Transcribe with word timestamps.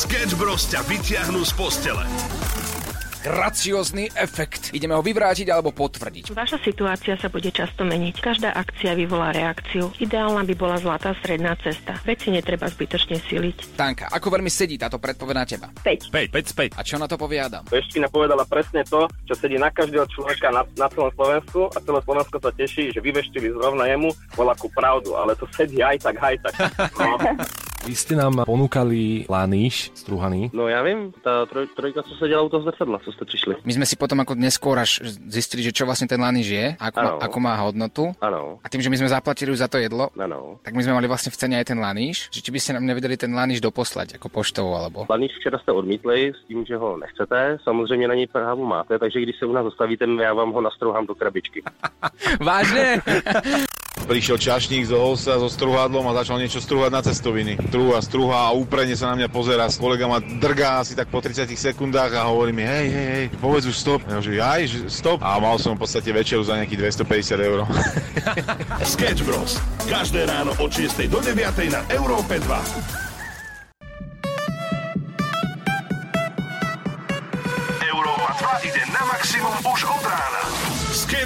Sketch 0.00 0.32
Bros 0.40 0.64
ťa 0.64 0.80
vyťahnú 0.88 1.44
z 1.44 1.52
postele. 1.60 2.00
Graciózny 3.20 4.08
efekt. 4.16 4.72
Ideme 4.72 4.96
ho 4.96 5.04
vyvrátiť 5.04 5.52
alebo 5.52 5.76
potvrdiť. 5.76 6.32
Vaša 6.32 6.56
situácia 6.64 7.20
sa 7.20 7.28
bude 7.28 7.52
často 7.52 7.84
meniť. 7.84 8.16
Každá 8.16 8.48
akcia 8.48 8.96
vyvolá 8.96 9.28
reakciu. 9.36 9.92
Ideálna 10.00 10.48
by 10.48 10.54
bola 10.56 10.80
zlatá 10.80 11.12
stredná 11.20 11.52
cesta. 11.60 12.00
Veci 12.08 12.32
netreba 12.32 12.72
zbytočne 12.72 13.20
siliť. 13.20 13.76
Tanka, 13.76 14.08
ako 14.08 14.40
veľmi 14.40 14.48
sedí 14.48 14.80
táto 14.80 14.96
predpoveď 14.96 15.36
na 15.36 15.44
teba? 15.44 15.68
5. 15.84 16.08
5, 16.08 16.32
5 16.32 16.80
5. 16.80 16.80
A 16.80 16.82
čo 16.88 16.96
na 16.96 17.04
to 17.04 17.20
povie 17.20 17.36
Adam? 17.36 17.68
Veština 17.68 18.08
povedala 18.08 18.48
presne 18.48 18.80
to, 18.88 19.04
čo 19.28 19.36
sedí 19.36 19.60
na 19.60 19.68
každého 19.68 20.08
človeka 20.16 20.48
na, 20.48 20.64
na 20.80 20.88
celom 20.88 21.12
Slovensku 21.12 21.68
a 21.68 21.76
celé 21.76 22.00
Slovensko 22.00 22.40
sa 22.40 22.48
teší, 22.56 22.88
že 22.96 23.04
vyveštili 23.04 23.52
zrovna 23.52 23.84
jemu 23.84 24.08
voľakú 24.32 24.72
pravdu, 24.72 25.12
ale 25.12 25.36
to 25.36 25.44
sedí 25.52 25.84
aj 25.84 26.00
tak, 26.08 26.16
aj 26.24 26.36
tak. 26.40 26.54
No, 27.00 27.20
Vy 27.80 27.94
ste 27.96 28.12
nám 28.12 28.44
ponúkali 28.44 29.24
laníš 29.24 29.90
strúhaný. 29.96 30.52
no 30.52 30.68
ja 30.68 30.84
viem, 30.84 31.16
tá 31.24 31.48
troj, 31.48 31.64
trojka, 31.72 32.04
co 32.04 32.12
sedela 32.20 32.44
u 32.44 32.52
toho 32.52 32.68
zrcadla, 32.68 33.00
co 33.00 33.08
ste 33.08 33.24
prišli. 33.24 33.54
My 33.64 33.72
sme 33.72 33.86
si 33.88 33.96
potom 33.96 34.20
ako 34.20 34.36
neskôr 34.36 34.76
až 34.76 35.00
zistili, 35.32 35.64
že 35.64 35.72
čo 35.72 35.88
vlastne 35.88 36.04
ten 36.04 36.20
laniš 36.20 36.46
je, 36.52 36.66
ako, 36.76 37.00
má, 37.00 37.10
ako 37.24 37.38
má 37.40 37.54
hodnotu. 37.56 38.04
Áno, 38.20 38.60
A 38.60 38.68
tým, 38.68 38.84
že 38.84 38.92
my 38.92 39.00
sme 39.00 39.08
zaplatili 39.08 39.48
už 39.48 39.64
za 39.64 39.68
to 39.72 39.80
jedlo, 39.80 40.12
áno. 40.12 40.60
tak 40.60 40.76
my 40.76 40.82
sme 40.84 40.92
mali 40.92 41.08
vlastne 41.08 41.32
v 41.32 41.40
cene 41.40 41.56
aj 41.56 41.72
ten 41.72 41.80
laníš, 41.80 42.28
že 42.28 42.44
či 42.44 42.52
by 42.52 42.58
ste 42.60 42.76
nám 42.76 42.84
nevedeli 42.84 43.16
ten 43.16 43.32
laníš 43.32 43.64
doposlať 43.64 44.20
ako 44.20 44.28
poštovou 44.28 44.76
alebo... 44.76 45.08
Laníš 45.08 45.40
včera 45.40 45.58
jste 45.58 45.72
odmítli 45.72 46.36
s 46.36 46.40
tím, 46.44 46.66
že 46.68 46.76
ho 46.76 47.00
nechcete. 47.00 47.58
Samozřejmě 47.64 48.08
na 48.08 48.14
něj 48.14 48.26
právu 48.26 48.66
máte, 48.66 48.98
takže 48.98 49.20
když 49.20 49.38
se 49.38 49.46
u 49.46 49.52
nás 49.52 49.64
zastavíte, 49.64 50.04
já 50.20 50.34
vám 50.34 50.52
ho 50.52 50.60
nastrouhám 50.60 51.06
do 51.06 51.14
krabičky. 51.14 51.62
Vážne? 52.40 53.02
Prišiel 54.10 54.42
čašník 54.42 54.90
z 54.90 54.98
Holsa 54.98 55.38
so 55.38 55.46
struhadlom 55.46 56.02
a 56.10 56.18
začal 56.18 56.42
niečo 56.42 56.58
strúhať 56.58 56.90
na 56.90 56.98
cestoviny. 56.98 57.54
Trúha, 57.70 58.02
strúha 58.02 58.50
a 58.50 58.50
úprene 58.50 58.98
sa 58.98 59.14
na 59.14 59.22
mňa 59.22 59.30
pozera. 59.30 59.70
Kolega 59.70 60.10
ma 60.10 60.18
drgá 60.18 60.82
asi 60.82 60.98
tak 60.98 61.06
po 61.14 61.22
30 61.22 61.46
sekundách 61.54 62.18
a 62.18 62.26
hovorí 62.26 62.50
mi, 62.50 62.66
hej, 62.66 62.90
hej, 62.90 63.06
hej, 63.06 63.24
povedz 63.38 63.70
už 63.70 63.78
stop. 63.78 64.02
Ja 64.10 64.18
že 64.18 64.34
aj, 64.42 64.90
stop. 64.90 65.22
A 65.22 65.38
mal 65.38 65.62
som 65.62 65.78
v 65.78 65.86
podstate 65.86 66.10
večeru 66.10 66.42
za 66.42 66.58
nejakých 66.58 66.98
250 67.06 67.38
eur. 67.38 67.62
Sketch 68.98 69.22
Bros. 69.22 69.62
Každé 69.86 70.26
ráno 70.26 70.58
od 70.58 70.74
6 70.74 71.06
do 71.06 71.22
9 71.22 71.70
na 71.70 71.86
Európe 71.94 72.42
2. 72.42 73.09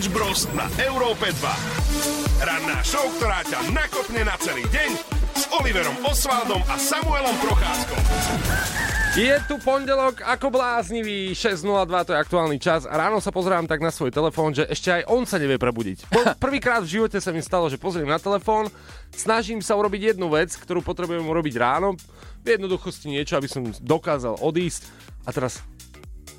Sketch 0.05 0.21
Bros. 0.21 0.45
na 0.53 0.69
Európe 0.85 1.33
2. 1.33 2.45
Ranná 2.45 2.85
show, 2.85 3.09
ktorá 3.17 3.41
ťa 3.41 3.73
nakopne 3.73 4.21
na 4.21 4.37
celý 4.37 4.61
deň 4.69 4.91
s 5.33 5.49
Oliverom 5.49 5.97
Osvaldom 6.05 6.61
a 6.69 6.77
Samuelom 6.77 7.33
Procházkom. 7.41 7.97
Je 9.17 9.33
tu 9.49 9.57
pondelok 9.65 10.21
ako 10.21 10.53
bláznivý, 10.53 11.33
6.02 11.33 11.89
to 12.05 12.13
je 12.13 12.21
aktuálny 12.21 12.61
čas 12.61 12.85
a 12.85 12.93
ráno 13.01 13.17
sa 13.25 13.33
pozerám 13.33 13.65
tak 13.65 13.81
na 13.81 13.89
svoj 13.89 14.13
telefón, 14.13 14.53
že 14.53 14.69
ešte 14.69 14.93
aj 14.93 15.09
on 15.09 15.25
sa 15.25 15.41
nevie 15.41 15.57
prebudiť. 15.57 16.13
Prvýkrát 16.45 16.85
v 16.85 17.01
živote 17.01 17.17
sa 17.17 17.33
mi 17.33 17.41
stalo, 17.41 17.73
že 17.73 17.81
pozriem 17.81 18.05
na 18.05 18.21
telefón, 18.21 18.69
snažím 19.09 19.65
sa 19.65 19.73
urobiť 19.73 20.13
jednu 20.13 20.29
vec, 20.29 20.53
ktorú 20.53 20.85
potrebujem 20.85 21.25
urobiť 21.25 21.57
ráno, 21.57 21.97
v 22.45 22.61
jednoduchosti 22.61 23.09
niečo, 23.09 23.41
aby 23.41 23.49
som 23.49 23.65
dokázal 23.81 24.37
odísť 24.45 24.85
a 25.25 25.33
teraz 25.33 25.65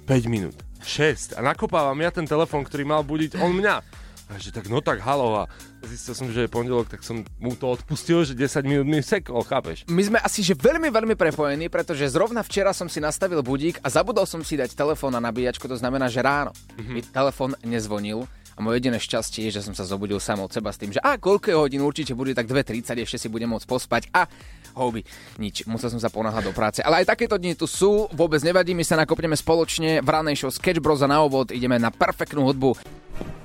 5 0.05 0.29
minút, 0.29 0.53
6 0.85 1.35
a 1.35 1.41
nakopávam 1.41 1.97
ja 1.99 2.13
ten 2.13 2.29
telefón, 2.29 2.63
ktorý 2.63 2.85
mal 2.85 3.01
budiť 3.01 3.41
on 3.41 3.57
mňa. 3.57 4.05
A 4.25 4.41
že 4.41 4.49
tak 4.49 4.65
no 4.73 4.81
tak 4.81 5.05
halo 5.05 5.37
a 5.37 5.43
zistil 5.85 6.17
som, 6.17 6.25
že 6.33 6.45
je 6.45 6.49
pondelok, 6.49 6.89
tak 6.89 7.05
som 7.05 7.21
mu 7.37 7.53
to 7.53 7.69
odpustil, 7.69 8.25
že 8.25 8.33
10 8.33 8.65
minút 8.65 8.87
mi 8.89 8.97
sekol, 9.05 9.45
chápeš? 9.45 9.85
My 9.85 10.01
sme 10.01 10.17
asi 10.17 10.41
že 10.41 10.57
veľmi, 10.57 10.89
veľmi 10.89 11.13
prepojení, 11.13 11.69
pretože 11.69 12.09
zrovna 12.09 12.41
včera 12.41 12.73
som 12.73 12.89
si 12.89 12.97
nastavil 12.97 13.45
budík 13.45 13.77
a 13.85 13.87
zabudol 13.93 14.25
som 14.25 14.41
si 14.41 14.57
dať 14.57 14.73
telefón 14.73 15.13
na 15.13 15.21
nabíjačku, 15.21 15.69
to 15.69 15.77
znamená, 15.77 16.09
že 16.09 16.25
ráno 16.25 16.49
mm-hmm. 16.57 16.89
mi 16.89 17.01
telefón 17.05 17.53
nezvonil. 17.61 18.25
A 18.55 18.63
moje 18.63 18.79
jediné 18.79 18.95
šťastie 19.03 19.51
je, 19.51 19.59
že 19.59 19.67
som 19.67 19.75
sa 19.75 19.83
zobudil 19.83 20.15
sám 20.15 20.39
od 20.39 20.47
seba 20.47 20.71
s 20.71 20.79
tým, 20.79 20.95
že 20.95 21.03
a 21.03 21.19
koľko 21.19 21.51
je 21.51 21.57
hodín 21.59 21.83
určite 21.83 22.15
bude, 22.15 22.31
tak 22.31 22.47
2.30 22.47 23.03
ešte 23.03 23.17
si 23.19 23.27
budem 23.27 23.51
môcť 23.51 23.67
pospať 23.67 24.07
a 24.15 24.31
houby, 24.75 25.03
nič, 25.39 25.67
musel 25.67 25.91
som 25.91 25.99
sa 25.99 26.11
ponáhľať 26.11 26.43
do 26.43 26.53
práce. 26.55 26.79
Ale 26.83 27.03
aj 27.03 27.15
takéto 27.15 27.39
dni 27.39 27.55
tu 27.55 27.67
sú, 27.67 28.11
vôbec 28.11 28.43
nevadí, 28.43 28.75
my 28.75 28.83
sa 28.83 28.99
nakopneme 28.99 29.35
spoločne 29.35 30.03
v 30.03 30.07
ranej 30.07 30.39
show 30.39 30.51
Sketch 30.51 30.83
Bros 30.83 31.03
a 31.03 31.07
na 31.07 31.23
úvod 31.23 31.51
ideme 31.51 31.79
na 31.79 31.91
perfektnú 31.91 32.47
hudbu. 32.47 32.75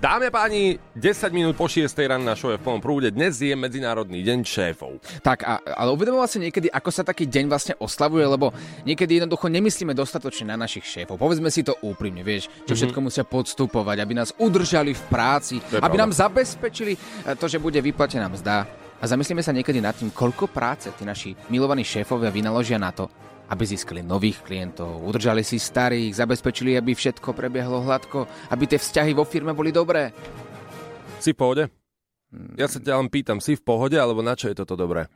Dámy 0.01 0.27
a 0.27 0.33
páni, 0.33 0.81
10 0.97 1.29
minút 1.29 1.61
po 1.61 1.69
6. 1.69 1.93
ranná 2.09 2.33
show 2.33 2.49
je 2.49 2.57
v 2.57 2.65
plnom 2.65 2.81
prúde. 2.81 3.13
Dnes 3.13 3.37
je 3.37 3.53
Medzinárodný 3.53 4.25
deň 4.25 4.49
šéfov. 4.49 4.97
Tak, 5.21 5.45
a, 5.45 5.61
ale 5.61 5.93
uvedomoval 5.93 6.25
si 6.25 6.41
niekedy, 6.41 6.73
ako 6.73 6.89
sa 6.89 7.05
taký 7.05 7.29
deň 7.29 7.45
vlastne 7.53 7.75
oslavuje, 7.77 8.25
lebo 8.25 8.49
niekedy 8.89 9.21
jednoducho 9.21 9.53
nemyslíme 9.53 9.93
dostatočne 9.93 10.49
na 10.49 10.57
našich 10.57 10.89
šéfov. 10.89 11.21
Povedzme 11.21 11.53
si 11.53 11.61
to 11.61 11.77
úprimne, 11.85 12.25
vieš, 12.25 12.49
čo 12.65 12.73
všetko 12.73 12.97
musia 12.97 13.29
podstupovať, 13.29 14.01
aby 14.01 14.17
nás 14.17 14.33
udržali 14.41 14.97
v 14.97 15.03
práci, 15.13 15.61
aby 15.61 15.93
pravda. 15.93 16.01
nám 16.01 16.17
zabezpečili 16.17 16.97
eh, 16.97 17.37
to, 17.37 17.45
že 17.45 17.61
bude 17.61 17.77
vyplatená 17.77 18.33
mzda. 18.33 18.65
A 19.01 19.05
zamyslíme 19.05 19.45
sa 19.45 19.53
niekedy 19.53 19.85
nad 19.85 19.93
tým, 19.97 20.09
koľko 20.13 20.49
práce 20.49 20.89
tí 20.97 21.05
naši 21.05 21.37
milovaní 21.53 21.85
šéfovia 21.85 22.33
vynaložia 22.33 22.81
na 22.81 22.89
to, 22.89 23.09
aby 23.51 23.65
získali 23.67 24.01
nových 24.01 24.41
klientov, 24.41 25.03
udržali 25.03 25.43
si 25.43 25.59
starých, 25.59 26.15
zabezpečili, 26.15 26.79
aby 26.79 26.95
všetko 26.95 27.35
prebiehlo 27.35 27.83
hladko, 27.83 28.25
aby 28.49 28.65
tie 28.65 28.79
vzťahy 28.79 29.11
vo 29.11 29.27
firme 29.27 29.51
boli 29.51 29.75
dobré. 29.75 30.15
Si 31.19 31.35
v 31.35 31.39
pohode? 31.39 31.65
Ja 32.55 32.71
sa 32.71 32.79
ťa 32.79 32.95
len 32.97 33.11
pýtam, 33.11 33.43
si 33.43 33.59
v 33.59 33.63
pohode, 33.63 33.99
alebo 33.99 34.23
na 34.23 34.39
čo 34.39 34.47
je 34.47 34.55
toto 34.55 34.79
dobré? 34.79 35.11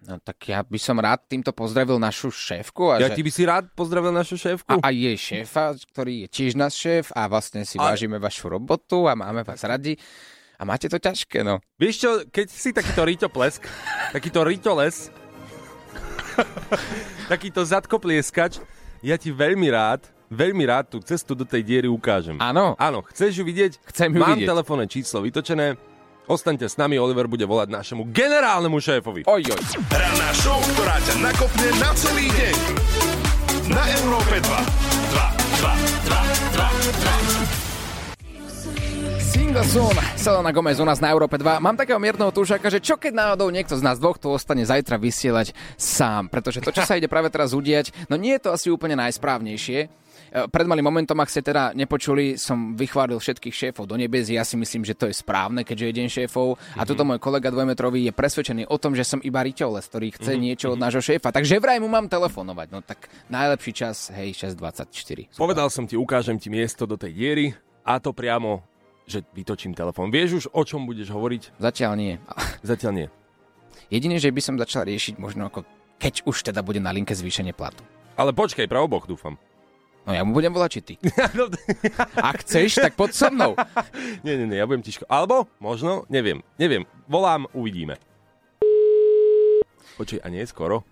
No 0.00 0.16
tak 0.16 0.36
ja 0.46 0.60
by 0.60 0.78
som 0.78 0.96
rád 0.96 1.26
týmto 1.26 1.50
pozdravil 1.50 1.96
našu 1.96 2.28
šéfku. 2.28 2.92
A 2.92 3.00
Ja 3.00 3.08
že... 3.08 3.16
ti 3.16 3.22
by 3.24 3.30
si 3.32 3.42
rád 3.42 3.72
pozdravil 3.72 4.12
našu 4.12 4.36
šéfku? 4.36 4.68
a 4.70 4.80
aj 4.80 4.94
jej 4.94 5.16
šéfa, 5.16 5.64
ktorý 5.92 6.24
je 6.24 6.28
tiež 6.30 6.52
náš 6.54 6.76
šéf 6.78 7.04
a 7.12 7.24
vlastne 7.26 7.64
si 7.64 7.76
A- 7.76 7.88
vážime 7.90 8.16
vašu 8.16 8.48
robotu 8.48 9.08
a 9.08 9.16
máme 9.16 9.42
vás 9.42 9.60
radi. 9.60 9.96
A 10.56 10.68
máte 10.68 10.92
to 10.92 11.00
ťažké, 11.00 11.40
no. 11.40 11.64
Vieš 11.80 11.94
čo, 11.96 12.10
keď 12.28 12.46
si 12.46 12.70
takýto 12.70 13.00
Rito 13.00 13.28
Plesk, 13.32 13.64
takýto 14.12 14.44
Rito 14.44 14.76
Les, 14.76 15.08
takýto 17.32 17.60
zadkoplieskač, 17.62 18.58
ja 19.00 19.16
ti 19.16 19.32
veľmi 19.32 19.68
rád, 19.72 20.04
veľmi 20.28 20.64
rád 20.68 20.92
tú 20.92 20.98
cestu 21.00 21.32
do 21.34 21.44
tej 21.48 21.64
diery 21.64 21.88
ukážem. 21.88 22.36
Áno. 22.38 22.76
Áno, 22.76 23.02
chceš 23.10 23.40
ju 23.40 23.44
vidieť? 23.46 23.80
Chcem 23.90 24.12
ju 24.14 24.20
Mám 24.20 24.36
vidieť. 24.38 24.48
telefónne 24.48 24.86
číslo 24.86 25.24
vytočené. 25.24 25.76
Ostaňte 26.30 26.70
s 26.70 26.78
nami, 26.78 26.94
Oliver 26.94 27.26
bude 27.26 27.42
volať 27.42 27.74
našemu 27.74 28.06
generálnemu 28.14 28.78
šéfovi. 28.78 29.26
Oj, 29.26 29.50
oj. 29.50 29.62
Ranná 29.90 30.30
show, 30.38 30.62
ktorá 30.78 30.94
ťa 31.02 31.14
nakopne 31.26 31.68
na 31.82 31.90
celý 31.98 32.30
deň. 32.30 32.54
Na 33.74 33.82
Európe 33.98 34.38
2. 34.38 34.89
2, 34.89 34.89
Soon, 39.60 39.92
Selena 40.16 40.56
Gomez 40.56 40.80
u 40.80 40.88
nás 40.88 41.04
na 41.04 41.12
Európe 41.12 41.36
2. 41.36 41.60
Mám 41.60 41.76
takého 41.76 42.00
mierneho 42.00 42.32
túšaka, 42.32 42.72
že 42.72 42.80
čo 42.80 42.96
keď 42.96 43.12
náhodou 43.12 43.52
niekto 43.52 43.76
z 43.76 43.84
nás 43.84 44.00
dvoch 44.00 44.16
tu 44.16 44.32
ostane 44.32 44.64
zajtra 44.64 44.96
vysielať 44.96 45.52
sám, 45.76 46.32
pretože 46.32 46.64
to, 46.64 46.72
čo 46.72 46.80
sa 46.80 46.96
ide 46.96 47.12
práve 47.12 47.28
teraz 47.28 47.52
udiať, 47.52 47.92
no 48.08 48.16
nie 48.16 48.40
je 48.40 48.48
to 48.48 48.56
asi 48.56 48.72
úplne 48.72 48.96
najsprávnejšie. 48.96 49.78
E, 49.84 49.88
Pred 50.48 50.64
malým 50.64 50.88
momentom, 50.88 51.18
ak 51.20 51.28
ste 51.28 51.44
teda 51.44 51.76
nepočuli, 51.76 52.40
som 52.40 52.72
vychválil 52.72 53.20
všetkých 53.20 53.52
šéfov 53.52 53.84
do 53.84 54.00
nebes. 54.00 54.32
Ja 54.32 54.48
si 54.48 54.56
myslím, 54.56 54.80
že 54.80 54.96
to 54.96 55.12
je 55.12 55.14
správne, 55.18 55.60
keďže 55.60 55.86
je 55.92 55.96
deň 55.98 56.08
šéfov. 56.08 56.56
A 56.80 56.88
toto 56.88 57.04
môj 57.04 57.20
kolega 57.20 57.52
dvojmetrový 57.52 58.08
je 58.08 58.16
presvedčený 58.16 58.64
o 58.64 58.80
tom, 58.80 58.96
že 58.96 59.04
som 59.04 59.20
iba 59.20 59.44
riťoles, 59.44 59.84
ktorý 59.92 60.16
chce 60.16 60.40
niečo 60.40 60.72
od 60.72 60.80
nášho 60.80 61.04
šéfa. 61.04 61.36
Takže 61.36 61.60
vraj 61.60 61.82
mu 61.84 61.92
mám 61.92 62.08
telefonovať. 62.08 62.66
No 62.72 62.80
tak 62.80 63.12
najlepší 63.28 63.72
čas, 63.76 64.08
hej, 64.14 64.32
6.24. 64.40 65.36
Povedal 65.36 65.68
som 65.68 65.84
ti, 65.84 66.00
ukážem 66.00 66.40
ti 66.40 66.48
miesto 66.48 66.88
do 66.88 66.96
tej 66.96 67.12
diery 67.12 67.46
a 67.84 67.98
to 67.98 68.14
priamo, 68.14 68.69
že 69.10 69.26
vytočím 69.34 69.74
telefón. 69.74 70.14
Vieš 70.14 70.30
už, 70.38 70.44
o 70.54 70.62
čom 70.62 70.86
budeš 70.86 71.10
hovoriť? 71.10 71.58
Zatiaľ 71.58 71.92
nie. 71.98 72.14
Zatiaľ 72.70 72.92
nie. 72.94 73.08
Jediné, 73.90 74.22
že 74.22 74.30
by 74.30 74.38
som 74.38 74.54
začal 74.54 74.86
riešiť 74.86 75.18
možno 75.18 75.50
ako 75.50 75.66
keď 76.00 76.24
už 76.24 76.36
teda 76.48 76.64
bude 76.64 76.80
na 76.80 76.96
linke 76.96 77.12
zvýšenie 77.12 77.52
platu. 77.52 77.84
Ale 78.16 78.32
počkaj, 78.32 78.64
pre 78.64 78.80
oboch 78.80 79.04
dúfam. 79.04 79.36
No 80.08 80.16
ja 80.16 80.24
mu 80.24 80.32
budem 80.32 80.48
volať, 80.48 80.70
či 80.72 80.80
ty. 80.80 80.94
Ak 82.16 82.40
chceš, 82.40 82.80
tak 82.80 82.96
poď 82.96 83.10
so 83.12 83.28
mnou. 83.28 83.52
nie, 84.24 84.34
nie, 84.40 84.48
nie, 84.48 84.56
ja 84.56 84.64
budem 84.64 84.80
tiško. 84.80 85.04
Alebo, 85.12 85.44
možno, 85.60 86.08
neviem, 86.08 86.40
neviem. 86.56 86.88
Volám, 87.04 87.44
uvidíme. 87.52 88.00
Počuj, 90.00 90.24
a 90.24 90.32
nie 90.32 90.40
je 90.40 90.48
skoro? 90.48 90.88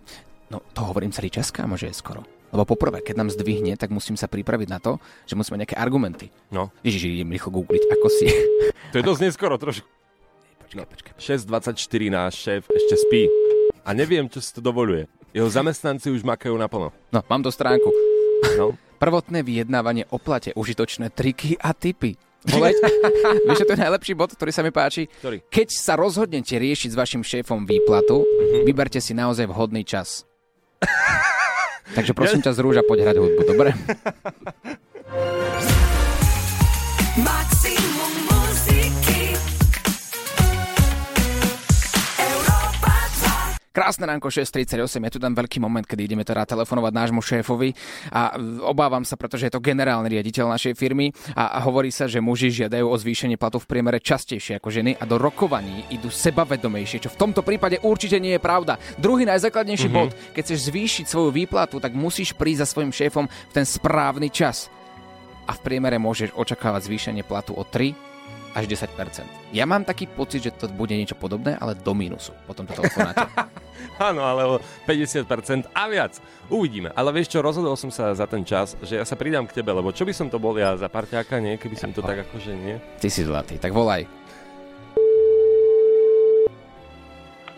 No 0.52 0.60
to 0.76 0.84
hovorím 0.84 1.08
celý 1.08 1.32
čas, 1.32 1.48
kámo, 1.48 1.80
že 1.80 1.88
je 1.88 1.96
skoro. 1.96 2.20
Lebo 2.48 2.64
poprvé, 2.64 3.04
keď 3.04 3.20
nám 3.20 3.28
zdvihne, 3.28 3.76
tak 3.76 3.92
musím 3.92 4.16
sa 4.16 4.24
pripraviť 4.24 4.68
na 4.72 4.80
to, 4.80 4.96
že 5.28 5.36
musíme 5.36 5.60
nejaké 5.60 5.76
argumenty. 5.76 6.32
No, 6.48 6.72
Ježiš, 6.80 7.20
idem 7.20 7.28
rýchlo 7.28 7.60
googliť, 7.60 7.82
ako 7.92 8.06
si... 8.08 8.26
to 8.92 8.96
je 9.00 9.04
dosť 9.04 9.20
neskoro 9.28 9.60
trošku. 9.60 9.84
Počkaj, 10.68 10.84
počkaj. 10.84 11.12
6.24 11.16 12.12
náš 12.12 12.32
šéf 12.44 12.62
ešte 12.68 12.94
spí. 13.00 13.22
A 13.88 13.96
neviem, 13.96 14.28
čo 14.28 14.40
si 14.44 14.52
to 14.52 14.60
dovoluje. 14.60 15.08
Jeho 15.32 15.48
zamestnanci 15.48 16.12
už 16.12 16.24
makajú 16.24 16.56
naplno. 16.60 16.92
No, 17.08 17.20
mám 17.24 17.40
tu 17.40 17.48
stránku. 17.48 17.88
No. 18.56 18.76
Prvotné 19.02 19.40
vyjednávanie 19.40 20.04
o 20.12 20.20
plate, 20.20 20.52
užitočné 20.52 21.08
triky 21.08 21.56
a 21.56 21.72
tipy. 21.72 22.20
Volajte. 22.44 22.84
Vieš, 23.48 23.64
to 23.64 23.74
je 23.74 23.84
najlepší 23.84 24.12
bod, 24.12 24.34
ktorý 24.34 24.50
sa 24.52 24.60
mi 24.60 24.68
páči? 24.68 25.08
Ktorý? 25.08 25.40
Keď 25.48 25.68
sa 25.72 25.96
rozhodnete 25.96 26.60
riešiť 26.60 26.92
s 26.92 26.98
vašim 26.98 27.22
šéfom 27.24 27.64
výplatu, 27.64 28.28
vyberte 28.68 29.00
si 29.00 29.16
naozaj 29.16 29.48
vhodný 29.48 29.88
čas. 29.88 30.28
Takže 31.94 32.12
prosím 32.12 32.40
ťa 32.44 32.52
z 32.52 32.58
rúža 32.60 32.82
poď 32.84 33.08
hrať 33.08 33.16
hudbu, 33.22 33.42
dobre? 33.46 33.70
Maximum 37.18 37.77
Krásne 43.78 44.10
ránko 44.10 44.26
6.38, 44.26 45.06
je 45.06 45.12
tu 45.14 45.22
ten 45.22 45.30
veľký 45.30 45.62
moment, 45.62 45.86
kedy 45.86 46.10
ideme 46.10 46.26
teda 46.26 46.42
telefonovať 46.50 46.90
nášmu 46.98 47.22
šéfovi 47.22 47.70
a 48.10 48.34
obávam 48.66 49.06
sa, 49.06 49.14
pretože 49.14 49.46
je 49.46 49.54
to 49.54 49.62
generálny 49.62 50.18
riaditeľ 50.18 50.50
našej 50.50 50.74
firmy 50.74 51.14
a 51.38 51.62
hovorí 51.62 51.94
sa, 51.94 52.10
že 52.10 52.18
muži 52.18 52.50
žiadajú 52.50 52.82
o 52.82 52.96
zvýšenie 52.98 53.38
platu 53.38 53.62
v 53.62 53.70
priemere 53.70 54.02
častejšie 54.02 54.58
ako 54.58 54.74
ženy 54.74 54.98
a 54.98 55.06
do 55.06 55.14
rokovaní 55.14 55.86
idú 55.94 56.10
sebavedomejšie, 56.10 57.06
čo 57.06 57.14
v 57.14 57.20
tomto 57.22 57.46
prípade 57.46 57.78
určite 57.86 58.18
nie 58.18 58.34
je 58.34 58.42
pravda. 58.42 58.82
Druhý 58.98 59.22
najzákladnejší 59.30 59.86
mm-hmm. 59.86 60.10
bod, 60.10 60.34
keď 60.34 60.42
chceš 60.42 60.74
zvýšiť 60.74 61.06
svoju 61.06 61.30
výplatu, 61.30 61.78
tak 61.78 61.94
musíš 61.94 62.34
prísť 62.34 62.66
za 62.66 62.70
svojim 62.74 62.90
šéfom 62.90 63.30
v 63.30 63.52
ten 63.54 63.62
správny 63.62 64.26
čas. 64.34 64.66
A 65.46 65.54
v 65.54 65.62
priemere 65.62 66.02
môžeš 66.02 66.34
očakávať 66.34 66.90
zvýšenie 66.90 67.22
platu 67.22 67.54
o 67.54 67.62
3 67.62 68.07
až 68.58 68.66
10%. 68.66 69.54
Ja 69.54 69.62
mám 69.70 69.86
taký 69.86 70.10
pocit, 70.10 70.42
že 70.42 70.50
to 70.50 70.66
bude 70.66 70.90
niečo 70.90 71.14
podobné, 71.14 71.54
ale 71.54 71.78
do 71.78 71.94
mínusu 71.94 72.34
po 72.42 72.58
tomto 72.58 72.74
telefonáte. 72.74 73.30
Áno, 74.10 74.26
ale 74.26 74.42
o 74.42 74.54
50% 74.82 75.70
a 75.70 75.82
viac. 75.86 76.18
Uvidíme. 76.50 76.90
Ale 76.98 77.14
vieš 77.14 77.38
čo, 77.38 77.38
rozhodol 77.38 77.78
som 77.78 77.94
sa 77.94 78.10
za 78.10 78.26
ten 78.26 78.42
čas, 78.42 78.74
že 78.82 78.98
ja 78.98 79.06
sa 79.06 79.14
pridám 79.14 79.46
k 79.46 79.62
tebe, 79.62 79.70
lebo 79.70 79.94
čo 79.94 80.02
by 80.02 80.10
som 80.10 80.26
to 80.26 80.42
bol 80.42 80.58
ja 80.58 80.74
za 80.74 80.90
parťáka, 80.90 81.38
nie? 81.38 81.54
Keby 81.54 81.76
som 81.78 81.90
to 81.94 82.02
tak 82.02 82.26
akože 82.26 82.52
nie. 82.58 82.82
Ty 82.98 83.06
si 83.06 83.22
zlatý, 83.22 83.62
tak 83.62 83.70
volaj. 83.70 84.17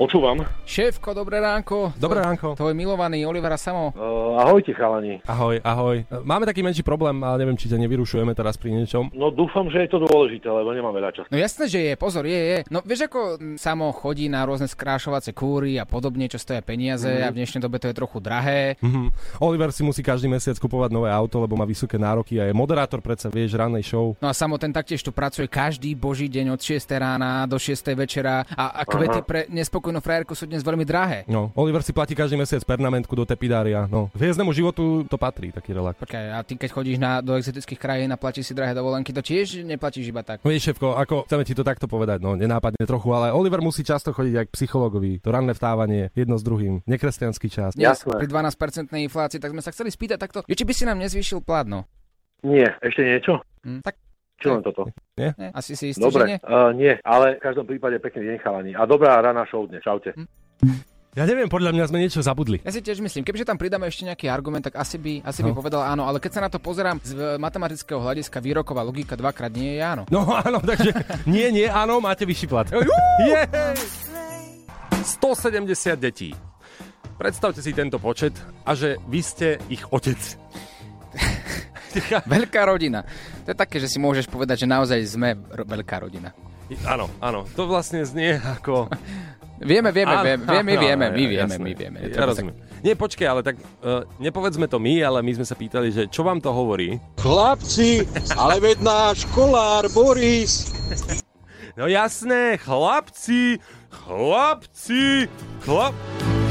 Počúvam. 0.01 0.41
Šéfko, 0.65 1.13
dobré 1.13 1.45
ránko. 1.45 1.93
Dobré 2.01 2.25
ránko. 2.25 2.57
Tvoj 2.57 2.73
milovaný 2.73 3.21
Olivera 3.29 3.61
Samo. 3.61 3.93
Uh, 3.93 4.33
ahojte, 4.41 4.73
chalani. 4.73 5.21
Ahoj, 5.29 5.61
ahoj. 5.61 6.09
Máme 6.25 6.49
taký 6.49 6.65
menší 6.65 6.81
problém, 6.81 7.21
ale 7.21 7.45
neviem, 7.45 7.61
či 7.61 7.69
ťa 7.69 7.77
nevyrušujeme 7.85 8.33
teraz 8.33 8.57
pri 8.57 8.73
niečom. 8.81 9.13
No 9.13 9.29
dúfam, 9.29 9.69
že 9.69 9.85
je 9.85 9.93
to 9.93 10.01
dôležité, 10.09 10.49
lebo 10.49 10.73
nemám 10.73 10.97
veľa 10.97 11.13
času. 11.13 11.29
No 11.29 11.37
jasné, 11.37 11.69
že 11.69 11.81
je, 11.85 11.93
pozor, 12.01 12.25
je, 12.25 12.33
je. 12.33 12.59
No 12.73 12.81
vieš, 12.81 13.13
ako 13.13 13.21
Samo 13.61 13.93
chodí 13.93 14.33
na 14.33 14.41
rôzne 14.49 14.73
skrášovacie 14.73 15.37
kúry 15.37 15.77
a 15.77 15.85
podobne, 15.85 16.33
čo 16.33 16.41
stoja 16.41 16.65
peniaze 16.65 17.05
mm. 17.05 17.21
a 17.21 17.29
v 17.29 17.37
dnešnej 17.45 17.61
dobe 17.61 17.77
to 17.77 17.93
je 17.93 18.01
trochu 18.01 18.25
drahé. 18.25 18.81
Mhm. 18.81 19.13
Oliver 19.45 19.69
si 19.69 19.85
musí 19.85 20.01
každý 20.01 20.33
mesiac 20.33 20.57
kupovať 20.57 20.97
nové 20.97 21.13
auto, 21.13 21.45
lebo 21.45 21.61
má 21.61 21.69
vysoké 21.69 22.01
nároky 22.01 22.41
a 22.41 22.49
je 22.49 22.57
moderátor 22.57 23.05
predsa, 23.05 23.29
vieš, 23.29 23.53
rannej 23.53 23.85
show. 23.85 24.17
No 24.17 24.33
a 24.33 24.35
Samo 24.37 24.57
ten 24.57 24.73
taktiež 24.73 25.05
tu 25.05 25.13
pracuje 25.13 25.45
každý 25.45 25.93
boží 25.93 26.25
deň 26.33 26.57
od 26.57 26.61
6 26.65 26.89
rána 26.97 27.45
do 27.45 27.61
6 27.61 27.93
večera 27.93 28.49
a, 28.49 28.81
a 28.81 28.89
kvety 28.89 29.21
pre 29.29 29.45
nespokojnú 29.91 29.99
frajerku 29.99 30.33
sú 30.39 30.47
dnes 30.47 30.63
veľmi 30.63 30.87
drahé. 30.87 31.27
No, 31.27 31.51
Oliver 31.59 31.83
si 31.83 31.91
platí 31.91 32.15
každý 32.15 32.39
mesiac 32.39 32.63
pernamentku 32.63 33.11
do 33.19 33.27
tepidária. 33.27 33.91
No, 33.91 34.07
hviezdnemu 34.15 34.55
životu 34.55 35.03
to 35.11 35.19
patrí, 35.19 35.51
taký 35.51 35.75
relax. 35.75 35.99
Počkaj, 35.99 36.25
a 36.31 36.39
ty 36.47 36.55
keď 36.55 36.71
chodíš 36.71 36.99
na, 37.03 37.19
do 37.19 37.35
exotických 37.35 37.81
krajín 37.81 38.11
a 38.15 38.17
platíš 38.17 38.51
si 38.51 38.55
drahé 38.55 38.73
dovolenky, 38.73 39.11
to 39.11 39.21
tiež 39.21 39.67
neplatíš 39.67 40.15
iba 40.15 40.23
tak. 40.23 40.47
Vieš, 40.47 40.71
šéfko, 40.71 40.95
ako 40.95 41.27
chceme 41.27 41.43
ti 41.43 41.55
to 41.59 41.67
takto 41.67 41.91
povedať, 41.91 42.23
no 42.23 42.39
nenápadne 42.39 42.87
trochu, 42.87 43.11
ale 43.11 43.35
Oliver 43.35 43.59
musí 43.59 43.83
často 43.83 44.15
chodiť 44.15 44.35
aj 44.39 44.47
k 44.47 44.55
psychologovi. 44.55 45.19
To 45.27 45.35
ranné 45.35 45.53
vstávanie, 45.59 46.15
jedno 46.15 46.39
s 46.39 46.47
druhým, 46.47 46.87
nekresťanský 46.87 47.49
čas. 47.51 47.75
Jasné. 47.75 48.15
pri 48.15 48.31
12% 48.31 48.95
inflácii, 49.11 49.43
tak 49.43 49.51
sme 49.51 49.63
sa 49.65 49.75
chceli 49.75 49.91
spýtať 49.91 50.19
takto, 50.23 50.39
že 50.47 50.55
či 50.55 50.63
by 50.63 50.73
si 50.73 50.85
nám 50.87 51.03
nezvýšil 51.03 51.43
plat, 51.43 51.67
no. 51.67 51.83
Nie, 52.41 52.73
ešte 52.81 53.05
niečo? 53.05 53.43
Hm, 53.67 53.85
tak 53.85 54.01
Čo 54.41 54.49
len 54.51 54.65
toto? 54.65 54.89
ne, 55.15 55.29
asi 55.53 55.77
si 55.77 55.93
istý, 55.93 56.01
že 56.01 56.07
Dobre, 56.07 56.25
nie? 56.27 56.39
uh, 56.41 56.73
nie, 56.73 56.97
ale 57.01 57.37
v 57.37 57.43
každom 57.43 57.65
prípade 57.65 57.97
pekný 57.97 58.25
deň, 58.27 58.37
chalani. 58.41 58.73
A 58.73 58.83
dobrá 58.85 59.21
rána 59.21 59.45
show 59.45 59.65
dnes. 59.65 59.81
Čaute. 59.81 60.17
Ja 61.11 61.27
neviem, 61.27 61.51
podľa 61.51 61.75
mňa 61.75 61.85
sme 61.87 61.99
niečo 61.99 62.23
zabudli. 62.23 62.63
Ja 62.63 62.71
si 62.71 62.79
tiež 62.79 63.03
myslím, 63.03 63.21
kebyže 63.21 63.43
tam 63.43 63.59
pridáme 63.59 63.85
ešte 63.85 64.07
nejaký 64.07 64.31
argument, 64.31 64.63
tak 64.63 64.79
asi 64.79 64.95
by, 64.95 65.27
asi 65.27 65.43
by 65.43 65.51
No. 65.51 65.59
povedal 65.59 65.83
áno, 65.83 66.07
ale 66.07 66.17
keď 66.17 66.33
sa 66.33 66.41
na 66.41 66.49
to 66.49 66.63
pozerám 66.63 67.03
z 67.03 67.13
e, 67.13 67.35
matematického 67.35 67.99
hľadiska, 67.99 68.39
výroková 68.39 68.81
logika 68.81 69.19
dvakrát 69.19 69.51
nie 69.51 69.75
je 69.75 69.83
áno. 69.83 70.03
No 70.07 70.23
áno, 70.47 70.63
takže 70.63 70.95
nie, 71.27 71.51
nie, 71.51 71.67
áno, 71.67 71.99
máte 71.99 72.23
vyšší 72.23 72.47
plat. 72.47 72.71
Jej! 73.21 73.43
170 75.03 75.67
detí. 75.99 76.31
Predstavte 77.17 77.61
si 77.61 77.75
tento 77.75 77.99
počet 77.99 78.33
a 78.63 78.73
že 78.73 78.97
vy 79.05 79.21
ste 79.21 79.59
ich 79.67 79.83
otec. 79.91 80.17
Veľká 82.37 82.67
rodina. 82.67 83.03
To 83.45 83.49
je 83.51 83.57
také, 83.59 83.77
že 83.83 83.91
si 83.91 83.99
môžeš 83.99 84.31
povedať, 84.31 84.65
že 84.65 84.67
naozaj 84.71 85.01
sme 85.07 85.35
ro- 85.35 85.67
veľká 85.67 85.97
rodina. 86.03 86.31
Áno, 86.87 87.11
áno, 87.19 87.51
to 87.59 87.67
vlastne 87.67 88.07
znie 88.07 88.39
ako... 88.39 88.87
Vieme, 89.61 89.93
vieme, 89.93 90.17
Áno, 90.17 90.25
vieme, 90.25 90.41
vieme, 90.49 90.73
áno, 90.73 90.81
vieme, 90.81 91.07
my 91.13 91.25
vieme, 91.29 91.53
jasné. 91.53 91.61
my 91.61 91.73
vieme. 91.77 91.99
Ja 92.09 92.25
rozumiem. 92.25 92.57
Nie, 92.81 92.97
počkaj, 92.97 93.27
ale 93.29 93.41
tak 93.45 93.61
uh, 93.85 94.09
nepovedzme 94.17 94.65
to 94.65 94.81
my, 94.81 95.05
ale 95.05 95.21
my 95.21 95.37
sme 95.37 95.45
sa 95.45 95.53
pýtali, 95.53 95.93
že 95.93 96.09
čo 96.09 96.25
vám 96.25 96.41
to 96.41 96.49
hovorí? 96.49 96.97
Chlapci, 97.21 98.09
ale 98.41 98.57
veď 98.57 98.81
náš 98.81 99.29
kolár 99.37 99.85
Boris. 99.93 100.73
No 101.77 101.93
jasné, 101.93 102.57
chlapci, 102.57 103.61
chlapci, 103.93 105.29
chlap... 105.61 105.93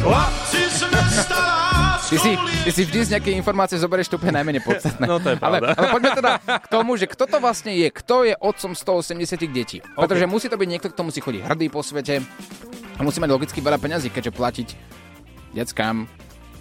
Chlapci 0.05 0.61
sme 0.69 1.01
stála 1.11 1.68
Ty 2.09 2.17
si, 2.17 2.33
ty 2.65 2.69
si 2.73 2.81
vždy 2.89 2.99
z 3.05 3.09
nejakej 3.13 3.37
informácie 3.37 3.77
zoberieš 3.77 4.09
to 4.09 4.17
úplne 4.17 4.41
najmenej 4.41 4.65
podstatné. 4.65 5.05
No, 5.05 5.21
to 5.21 5.29
je 5.29 5.37
ale, 5.37 5.61
pravda. 5.61 5.77
ale 5.77 5.85
poďme 5.93 6.11
teda 6.17 6.31
k 6.41 6.67
tomu, 6.67 6.97
že 6.97 7.05
kto 7.05 7.29
to 7.29 7.37
vlastne 7.37 7.69
je, 7.69 7.85
kto 7.93 8.25
je 8.25 8.33
otcom 8.33 8.73
180 8.73 9.45
detí. 9.53 9.77
Pretože 9.93 10.25
musí 10.25 10.49
to 10.49 10.57
byť 10.57 10.69
niekto, 10.73 10.89
kto 10.89 11.05
musí 11.05 11.21
chodiť 11.21 11.45
hrdý 11.45 11.69
po 11.69 11.85
svete 11.85 12.25
a 12.97 12.99
musí 13.05 13.21
mať 13.21 13.29
logicky 13.29 13.61
veľa 13.61 13.77
peňazí, 13.77 14.09
keďže 14.09 14.33
platiť 14.33 14.67
deckám 15.53 16.09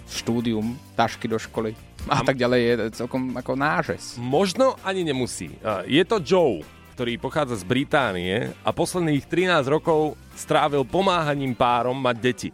štúdium, 0.05 0.77
tašky 0.93 1.25
do 1.25 1.41
školy 1.41 1.73
a 2.05 2.21
tak 2.21 2.37
ďalej 2.37 2.61
je 2.61 2.73
celkom 3.01 3.33
ako 3.33 3.57
nážes. 3.57 4.21
Možno 4.21 4.77
ani 4.85 5.01
nemusí. 5.01 5.57
Je 5.89 6.05
to 6.05 6.21
Joe, 6.21 6.61
ktorý 6.93 7.17
pochádza 7.17 7.57
z 7.57 7.65
Británie 7.65 8.53
a 8.61 8.69
posledných 8.69 9.25
13 9.25 9.65
rokov 9.65 10.13
strávil 10.37 10.85
pomáhaním 10.85 11.57
párom 11.57 11.97
mať 11.97 12.17
deti. 12.21 12.49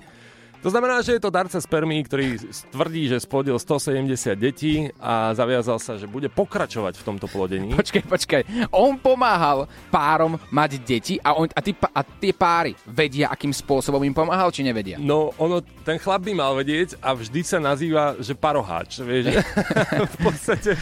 To 0.65 0.73
znamená, 0.73 1.05
že 1.05 1.13
je 1.13 1.21
to 1.21 1.29
darca 1.29 1.61
spermí, 1.61 2.01
ktorý 2.09 2.41
tvrdí, 2.73 3.05
že 3.05 3.21
splodil 3.21 3.53
170 3.53 4.33
detí 4.33 4.89
a 4.97 5.29
zaviazal 5.37 5.77
sa, 5.77 5.93
že 5.93 6.09
bude 6.09 6.25
pokračovať 6.25 6.97
v 6.97 7.03
tomto 7.05 7.29
plodení. 7.29 7.69
Počkaj, 7.77 8.03
počkaj. 8.09 8.41
On 8.73 8.97
pomáhal 8.97 9.69
párom 9.93 10.41
mať 10.49 10.81
deti 10.81 11.21
a, 11.21 11.37
on, 11.37 11.45
a, 11.53 11.61
tí, 11.61 11.77
a 11.77 12.01
tie 12.01 12.33
páry 12.33 12.73
vedia, 12.89 13.29
akým 13.29 13.53
spôsobom 13.53 14.01
im 14.01 14.17
pomáhal, 14.17 14.49
či 14.49 14.65
nevedia? 14.65 14.97
No, 14.97 15.37
ono, 15.37 15.61
ten 15.85 16.01
chlap 16.01 16.25
by 16.25 16.33
mal 16.33 16.57
vedieť 16.57 16.97
a 16.97 17.13
vždy 17.13 17.45
sa 17.45 17.61
nazýva, 17.61 18.17
že 18.17 18.33
paroháč, 18.33 19.05
vieš. 19.05 19.37
v 20.17 20.17
podstate 20.17 20.81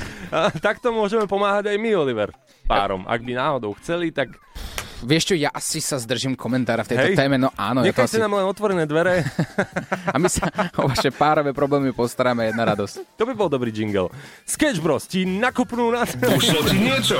takto 0.64 0.96
môžeme 0.96 1.28
pomáhať 1.28 1.76
aj 1.76 1.78
my, 1.84 1.92
Oliver, 2.00 2.32
párom. 2.72 3.04
Ak 3.04 3.20
by 3.20 3.36
náhodou 3.36 3.76
chceli, 3.84 4.16
tak 4.16 4.32
Vieš 5.04 5.24
čo, 5.32 5.36
ja 5.36 5.52
asi 5.52 5.84
sa 5.84 6.00
zdržím 6.00 6.40
komentára 6.40 6.88
v 6.88 6.96
tejto 6.96 7.08
Hej. 7.12 7.18
téme, 7.20 7.36
no 7.36 7.52
áno, 7.60 7.84
ja 7.84 7.92
nechajte 7.92 8.18
asi... 8.18 8.24
nám 8.24 8.40
len 8.40 8.48
otvorené 8.48 8.88
dvere. 8.88 9.28
A 10.14 10.16
my 10.16 10.32
sa 10.32 10.48
o 10.80 10.88
vaše 10.88 11.12
párové 11.12 11.52
problémy 11.52 11.92
postaráme 11.92 12.48
jedna 12.48 12.64
radosť. 12.72 13.20
To 13.20 13.24
by 13.28 13.34
bol 13.36 13.52
dobrý 13.52 13.76
jingle. 13.76 14.08
Sketch 14.48 14.80
Bros 14.80 15.04
ti 15.06 15.28
nakopnú 15.28 15.92
na... 15.92 16.08
Ušlo 16.08 16.64
ti 16.66 16.80
niečo? 16.80 17.20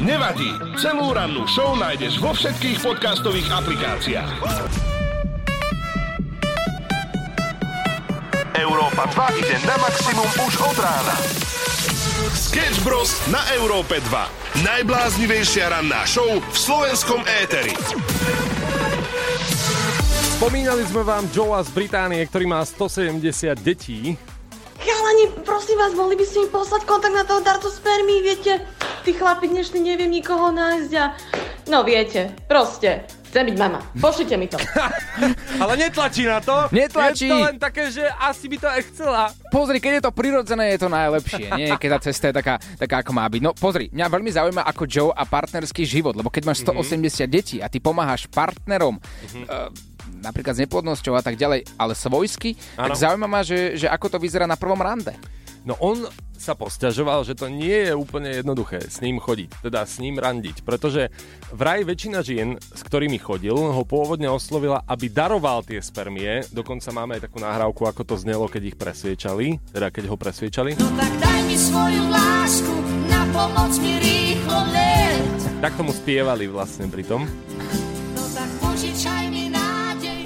Nevadí. 0.00 0.48
Celú 0.80 1.12
rannú 1.12 1.44
show 1.44 1.76
nájdeš 1.76 2.16
vo 2.24 2.32
všetkých 2.32 2.80
podcastových 2.80 3.48
aplikáciách. 3.52 4.30
Európa 8.56 9.04
2 9.12 9.40
ide 9.44 9.56
na 9.68 9.76
maximum 9.76 10.28
už 10.48 10.54
od 10.64 10.76
rána. 10.80 11.16
Sketch 12.50 12.82
Bros. 12.82 13.14
na 13.30 13.38
Európe 13.54 14.02
2. 14.10 14.66
Najbláznivejšia 14.66 15.70
ranná 15.70 16.02
show 16.02 16.26
v 16.26 16.56
slovenskom 16.58 17.22
éteri. 17.46 17.70
Spomínali 20.34 20.82
sme 20.82 21.06
vám 21.06 21.30
Joea 21.30 21.62
z 21.62 21.70
Británie, 21.70 22.18
ktorý 22.26 22.50
má 22.50 22.58
170 22.66 23.22
detí. 23.62 24.18
Chalani, 24.82 25.30
prosím 25.46 25.78
vás, 25.78 25.94
mohli 25.94 26.18
by 26.18 26.26
ste 26.26 26.42
mi 26.42 26.48
poslať 26.50 26.90
kontakt 26.90 27.14
na 27.14 27.22
toho 27.22 27.38
darcu 27.38 27.70
spermí, 27.70 28.18
viete? 28.18 28.66
Tí 29.06 29.14
chlapi 29.14 29.46
dnešní 29.46 29.86
neviem 29.86 30.10
nikoho 30.10 30.50
nájsť 30.50 30.92
a... 30.98 31.14
No 31.70 31.86
viete, 31.86 32.34
proste, 32.50 33.06
chcem 33.30 33.46
byť 33.46 33.56
mama. 33.56 33.78
Pošlite 33.94 34.34
mi 34.34 34.50
to. 34.50 34.58
Ale 35.62 35.72
netlačí 35.78 36.26
na 36.26 36.42
to. 36.42 36.66
Netlačí. 36.74 37.30
Je 37.30 37.32
to 37.32 37.46
len 37.46 37.56
také, 37.62 37.84
že 37.94 38.02
asi 38.18 38.50
by 38.50 38.56
to 38.58 38.66
aj 38.66 38.80
chcela. 38.90 39.22
Pozri, 39.54 39.78
keď 39.78 39.92
je 39.98 40.02
to 40.02 40.12
prirodzené, 40.12 40.74
je 40.74 40.78
to 40.82 40.90
najlepšie. 40.90 41.46
Nie, 41.54 41.78
keď 41.78 41.88
tá 41.96 41.98
cesta 42.10 42.24
je 42.30 42.34
taká, 42.42 42.54
taká 42.76 43.06
ako 43.06 43.14
má 43.14 43.24
byť. 43.30 43.40
No 43.40 43.54
pozri, 43.54 43.86
mňa 43.94 44.06
veľmi 44.10 44.30
zaujíma 44.34 44.62
ako 44.66 44.82
Joe 44.90 45.10
a 45.14 45.22
partnerský 45.22 45.86
život, 45.86 46.18
lebo 46.18 46.28
keď 46.28 46.50
máš 46.50 46.66
180 46.66 47.30
detí 47.30 47.56
a 47.62 47.70
ty 47.70 47.78
pomáhaš 47.78 48.26
partnerom, 48.26 48.98
uh, 48.98 49.70
napríklad 50.18 50.58
s 50.58 50.62
neplodnosťou 50.66 51.14
a 51.14 51.22
tak 51.22 51.38
ďalej, 51.38 51.70
ale 51.78 51.92
svojsky, 51.94 52.58
tak 52.74 52.92
Áno. 52.92 52.98
zaujíma 52.98 53.28
ma, 53.30 53.40
že, 53.46 53.78
že 53.78 53.86
ako 53.86 54.16
to 54.16 54.18
vyzerá 54.18 54.44
na 54.50 54.58
prvom 54.58 54.78
rande. 54.82 55.14
No 55.62 55.76
on 55.78 56.08
sa 56.40 56.56
posťažoval, 56.56 57.28
že 57.28 57.36
to 57.36 57.52
nie 57.52 57.86
je 57.86 57.92
úplne 57.92 58.40
jednoduché 58.40 58.80
s 58.88 59.04
ním 59.04 59.20
chodiť, 59.20 59.60
teda 59.60 59.84
s 59.84 60.00
ním 60.00 60.16
randiť, 60.16 60.64
pretože 60.64 61.12
vraj 61.52 61.84
väčšina 61.84 62.24
žien, 62.24 62.56
s 62.56 62.80
ktorými 62.80 63.20
chodil, 63.20 63.52
ho 63.52 63.82
pôvodne 63.84 64.32
oslovila, 64.32 64.80
aby 64.88 65.12
daroval 65.12 65.60
tie 65.60 65.84
spermie, 65.84 66.40
dokonca 66.48 66.88
máme 66.96 67.20
aj 67.20 67.28
takú 67.28 67.38
nahrávku, 67.44 67.84
ako 67.84 68.02
to 68.08 68.16
znelo, 68.16 68.48
keď 68.48 68.72
ich 68.72 68.76
presviečali, 68.80 69.60
teda 69.68 69.92
keď 69.92 70.08
ho 70.08 70.16
presviečali. 70.16 70.80
No 70.80 70.88
tak 70.96 71.12
daj 71.20 71.40
mi 71.44 71.56
svoju 71.60 72.02
lásku, 72.08 72.74
na 73.12 73.22
pomoc 73.36 73.72
mi 73.84 73.92
rýchlo 74.00 74.58
let. 74.72 75.38
Tak 75.60 75.76
tomu 75.76 75.92
spievali 75.92 76.48
vlastne 76.48 76.88
pri 76.88 77.04
tom. 77.04 77.28
No 78.16 78.24
tak 78.32 78.48
požičaj. 78.64 79.19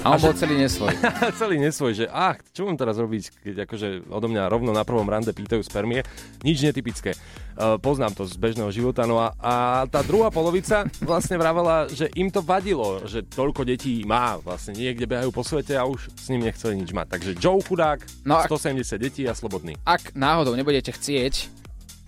A 0.05 0.13
on 0.13 0.21
bol 0.21 0.37
celý 0.37 0.61
nesvoj. 0.61 0.93
celý 1.41 1.57
nesvoj, 1.57 1.91
že 1.97 2.05
ach, 2.05 2.37
čo 2.53 2.69
mám 2.69 2.77
teraz 2.77 3.01
robiť, 3.01 3.41
keď 3.41 3.55
akože 3.65 4.05
odo 4.05 4.27
mňa 4.29 4.45
rovno 4.45 4.69
na 4.69 4.85
prvom 4.85 5.09
rande 5.09 5.33
pýtajú 5.33 5.65
spermie. 5.65 6.05
Nič 6.45 6.61
netypické. 6.61 7.17
Uh, 7.57 7.81
poznám 7.81 8.13
to 8.13 8.29
z 8.29 8.37
bežného 8.37 8.69
života. 8.69 9.09
No 9.09 9.17
a, 9.17 9.33
a 9.41 9.53
tá 9.89 10.05
druhá 10.05 10.29
polovica 10.29 10.85
vlastne 11.01 11.41
vravela, 11.41 11.89
že 11.89 12.13
im 12.13 12.29
to 12.29 12.45
vadilo, 12.45 13.01
že 13.09 13.25
toľko 13.25 13.65
detí 13.65 14.05
má. 14.05 14.37
Vlastne 14.37 14.77
niekde 14.77 15.09
behajú 15.09 15.33
po 15.33 15.41
svete 15.41 15.73
a 15.73 15.89
už 15.89 16.13
s 16.13 16.29
ním 16.29 16.45
nechceli 16.45 16.77
nič 16.77 16.93
mať. 16.93 17.07
Takže 17.17 17.31
Joe 17.41 17.57
chudák, 17.65 18.05
No 18.29 18.37
no, 18.37 18.43
a- 18.43 18.47
170 18.47 19.01
detí 19.01 19.25
a 19.25 19.33
slobodný. 19.33 19.73
Ak 19.89 20.13
náhodou 20.13 20.53
nebudete 20.53 20.93
chcieť 20.93 21.65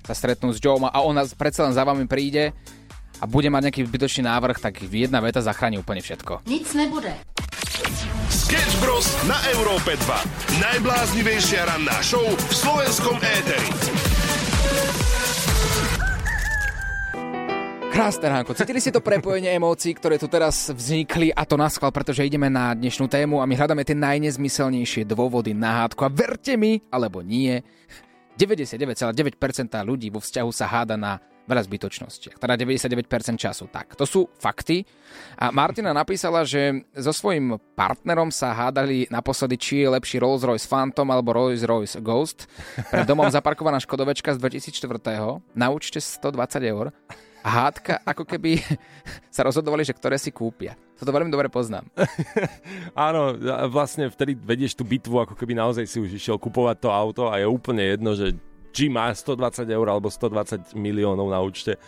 sa 0.08 0.16
stretnúť 0.16 0.56
s 0.56 0.64
Joeom 0.64 0.88
a 0.88 1.04
on 1.04 1.20
nás 1.20 1.36
predsa 1.36 1.68
len 1.68 1.76
za 1.76 1.84
vami 1.84 2.08
príde 2.08 2.56
a 3.20 3.28
bude 3.28 3.52
mať 3.52 3.68
nejaký 3.68 3.82
zbytočný 3.84 4.24
návrh, 4.24 4.58
tak 4.64 4.80
jedna 4.88 5.20
veta 5.20 5.44
zachráni 5.44 5.82
úplne 5.84 6.00
všetko. 6.00 6.48
Nic 6.48 6.68
nebude. 6.72 7.12
Sketch 8.48 8.80
Bros. 8.80 9.12
na 9.28 9.36
Európe 9.60 10.00
2. 10.08 10.64
Najbláznivejšia 10.64 11.68
ranná 11.68 12.00
show 12.00 12.24
v 12.24 12.54
slovenskom 12.56 13.20
éteri. 13.20 13.68
Krásne 17.92 18.32
ránko. 18.32 18.56
Cítili 18.56 18.80
ste 18.80 18.96
to 18.96 19.04
prepojenie 19.04 19.52
emócií, 19.52 19.92
ktoré 19.92 20.16
tu 20.16 20.32
teraz 20.32 20.72
vznikli 20.72 21.36
a 21.36 21.44
to 21.44 21.60
naschval, 21.60 21.92
pretože 21.92 22.24
ideme 22.24 22.48
na 22.48 22.72
dnešnú 22.72 23.12
tému 23.12 23.44
a 23.44 23.50
my 23.52 23.52
hľadáme 23.52 23.84
tie 23.84 24.00
najnezmyselnejšie 24.00 25.04
dôvody 25.04 25.52
na 25.52 25.84
hádku. 25.84 26.08
A 26.08 26.10
verte 26.16 26.56
mi, 26.56 26.80
alebo 26.88 27.20
nie, 27.20 27.60
99,9% 28.40 29.12
ľudí 29.84 30.08
vo 30.08 30.24
vzťahu 30.24 30.52
sa 30.56 30.72
háda 30.72 30.96
na 30.96 31.20
veľa 31.48 31.64
zbytočnostiach. 31.64 32.38
Teda 32.38 32.60
99% 32.60 33.08
času. 33.40 33.72
Tak, 33.72 33.96
to 33.96 34.04
sú 34.04 34.28
fakty. 34.38 34.84
A 35.40 35.50
Martina 35.50 35.96
napísala, 35.96 36.44
že 36.44 36.84
so 36.94 37.16
svojím 37.16 37.56
partnerom 37.74 38.30
sa 38.30 38.52
hádali 38.52 39.08
naposledy, 39.08 39.56
či 39.56 39.74
je 39.82 39.88
lepší 39.90 40.20
Rolls-Royce 40.20 40.68
Phantom 40.68 41.08
alebo 41.08 41.32
Rolls-Royce 41.32 42.04
Ghost. 42.04 42.52
Pred 42.92 43.08
domom 43.08 43.32
zaparkovaná 43.32 43.80
Škodovečka 43.80 44.36
z 44.36 44.44
2004. 44.44 45.42
Na 45.56 45.72
účte 45.72 46.04
120 46.04 46.36
eur. 46.68 46.92
A 47.48 47.50
hádka, 47.64 48.04
ako 48.04 48.28
keby 48.28 48.60
sa 49.36 49.48
rozhodovali, 49.48 49.88
že 49.88 49.96
ktoré 49.96 50.20
si 50.20 50.36
kúpia. 50.36 50.76
Toto 51.00 51.16
veľmi 51.16 51.32
dobre 51.32 51.48
poznám. 51.48 51.88
Áno, 53.08 53.38
vlastne 53.72 54.12
vtedy 54.12 54.36
vedieš 54.36 54.76
tú 54.76 54.84
bitvu, 54.84 55.24
ako 55.24 55.38
keby 55.38 55.56
naozaj 55.56 55.88
si 55.88 56.02
už 56.02 56.12
išiel 56.12 56.36
kupovať 56.36 56.78
to 56.84 56.90
auto 56.92 57.24
a 57.32 57.40
je 57.40 57.48
úplne 57.48 57.86
jedno, 57.86 58.18
že 58.18 58.36
či 58.78 58.94
má 58.94 59.10
120 59.10 59.66
eur 59.66 59.88
alebo 59.90 60.14
120 60.14 60.78
miliónov 60.78 61.26
na 61.34 61.42
účte. 61.42 61.82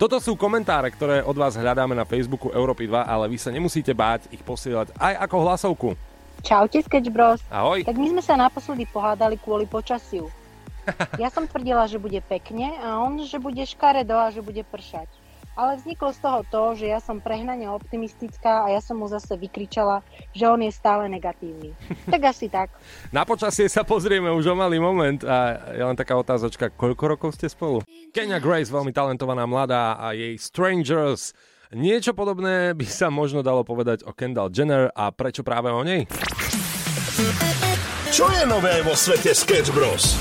Toto 0.00 0.16
sú 0.16 0.32
komentáre, 0.32 0.88
ktoré 0.88 1.20
od 1.20 1.36
vás 1.36 1.52
hľadáme 1.52 1.92
na 1.92 2.08
Facebooku 2.08 2.48
Európy 2.48 2.88
2, 2.88 3.04
ale 3.04 3.28
vy 3.28 3.36
sa 3.36 3.52
nemusíte 3.52 3.92
báť 3.92 4.32
ich 4.32 4.40
posielať 4.40 4.96
aj 4.96 5.28
ako 5.28 5.36
hlasovku. 5.44 5.88
Čaute, 6.40 6.80
Sketch 6.80 7.12
Bros. 7.12 7.44
Ahoj. 7.52 7.84
Tak 7.84 8.00
my 8.00 8.16
sme 8.16 8.22
sa 8.24 8.40
naposledy 8.40 8.88
pohádali 8.88 9.36
kvôli 9.36 9.68
počasiu. 9.68 10.32
Ja 11.20 11.28
som 11.28 11.44
tvrdila, 11.44 11.84
že 11.84 12.00
bude 12.00 12.18
pekne 12.24 12.72
a 12.80 13.04
on, 13.04 13.20
že 13.20 13.36
bude 13.36 13.60
škaredo 13.60 14.16
a 14.16 14.32
že 14.32 14.40
bude 14.40 14.64
pršať. 14.64 15.19
Ale 15.60 15.76
vzniklo 15.76 16.08
z 16.16 16.20
toho 16.24 16.40
to, 16.48 16.62
že 16.72 16.88
ja 16.88 17.04
som 17.04 17.20
prehnane 17.20 17.68
optimistická 17.68 18.64
a 18.64 18.72
ja 18.72 18.80
som 18.80 18.96
mu 18.96 19.04
zase 19.12 19.36
vykričala, 19.36 20.00
že 20.32 20.48
on 20.48 20.64
je 20.64 20.72
stále 20.72 21.04
negatívny. 21.12 21.76
Tak 22.10 22.22
asi 22.32 22.48
tak. 22.48 22.72
Na 23.12 23.28
počasie 23.28 23.68
sa 23.68 23.84
pozrieme 23.84 24.32
už 24.32 24.50
o 24.50 24.54
malý 24.56 24.80
moment 24.80 25.20
a 25.22 25.68
je 25.76 25.84
len 25.84 25.94
taká 25.94 26.16
otázočka, 26.16 26.72
koľko 26.72 27.04
rokov 27.12 27.30
ste 27.36 27.46
spolu? 27.46 27.84
Kenya 28.10 28.40
Grace, 28.40 28.72
veľmi 28.72 28.90
talentovaná 28.90 29.44
mladá 29.44 30.00
a 30.00 30.16
jej 30.16 30.34
Strangers. 30.40 31.36
Niečo 31.70 32.16
podobné 32.16 32.72
by 32.72 32.86
sa 32.88 33.12
možno 33.12 33.44
dalo 33.44 33.62
povedať 33.62 34.02
o 34.08 34.16
Kendall 34.16 34.50
Jenner 34.50 34.88
a 34.96 35.12
prečo 35.12 35.44
práve 35.44 35.68
o 35.70 35.84
nej? 35.84 36.08
Čo 38.10 38.26
je 38.32 38.42
nové 38.48 38.80
vo 38.80 38.96
svete 38.96 39.36
Sketch 39.36 39.70
Bros? 39.70 40.18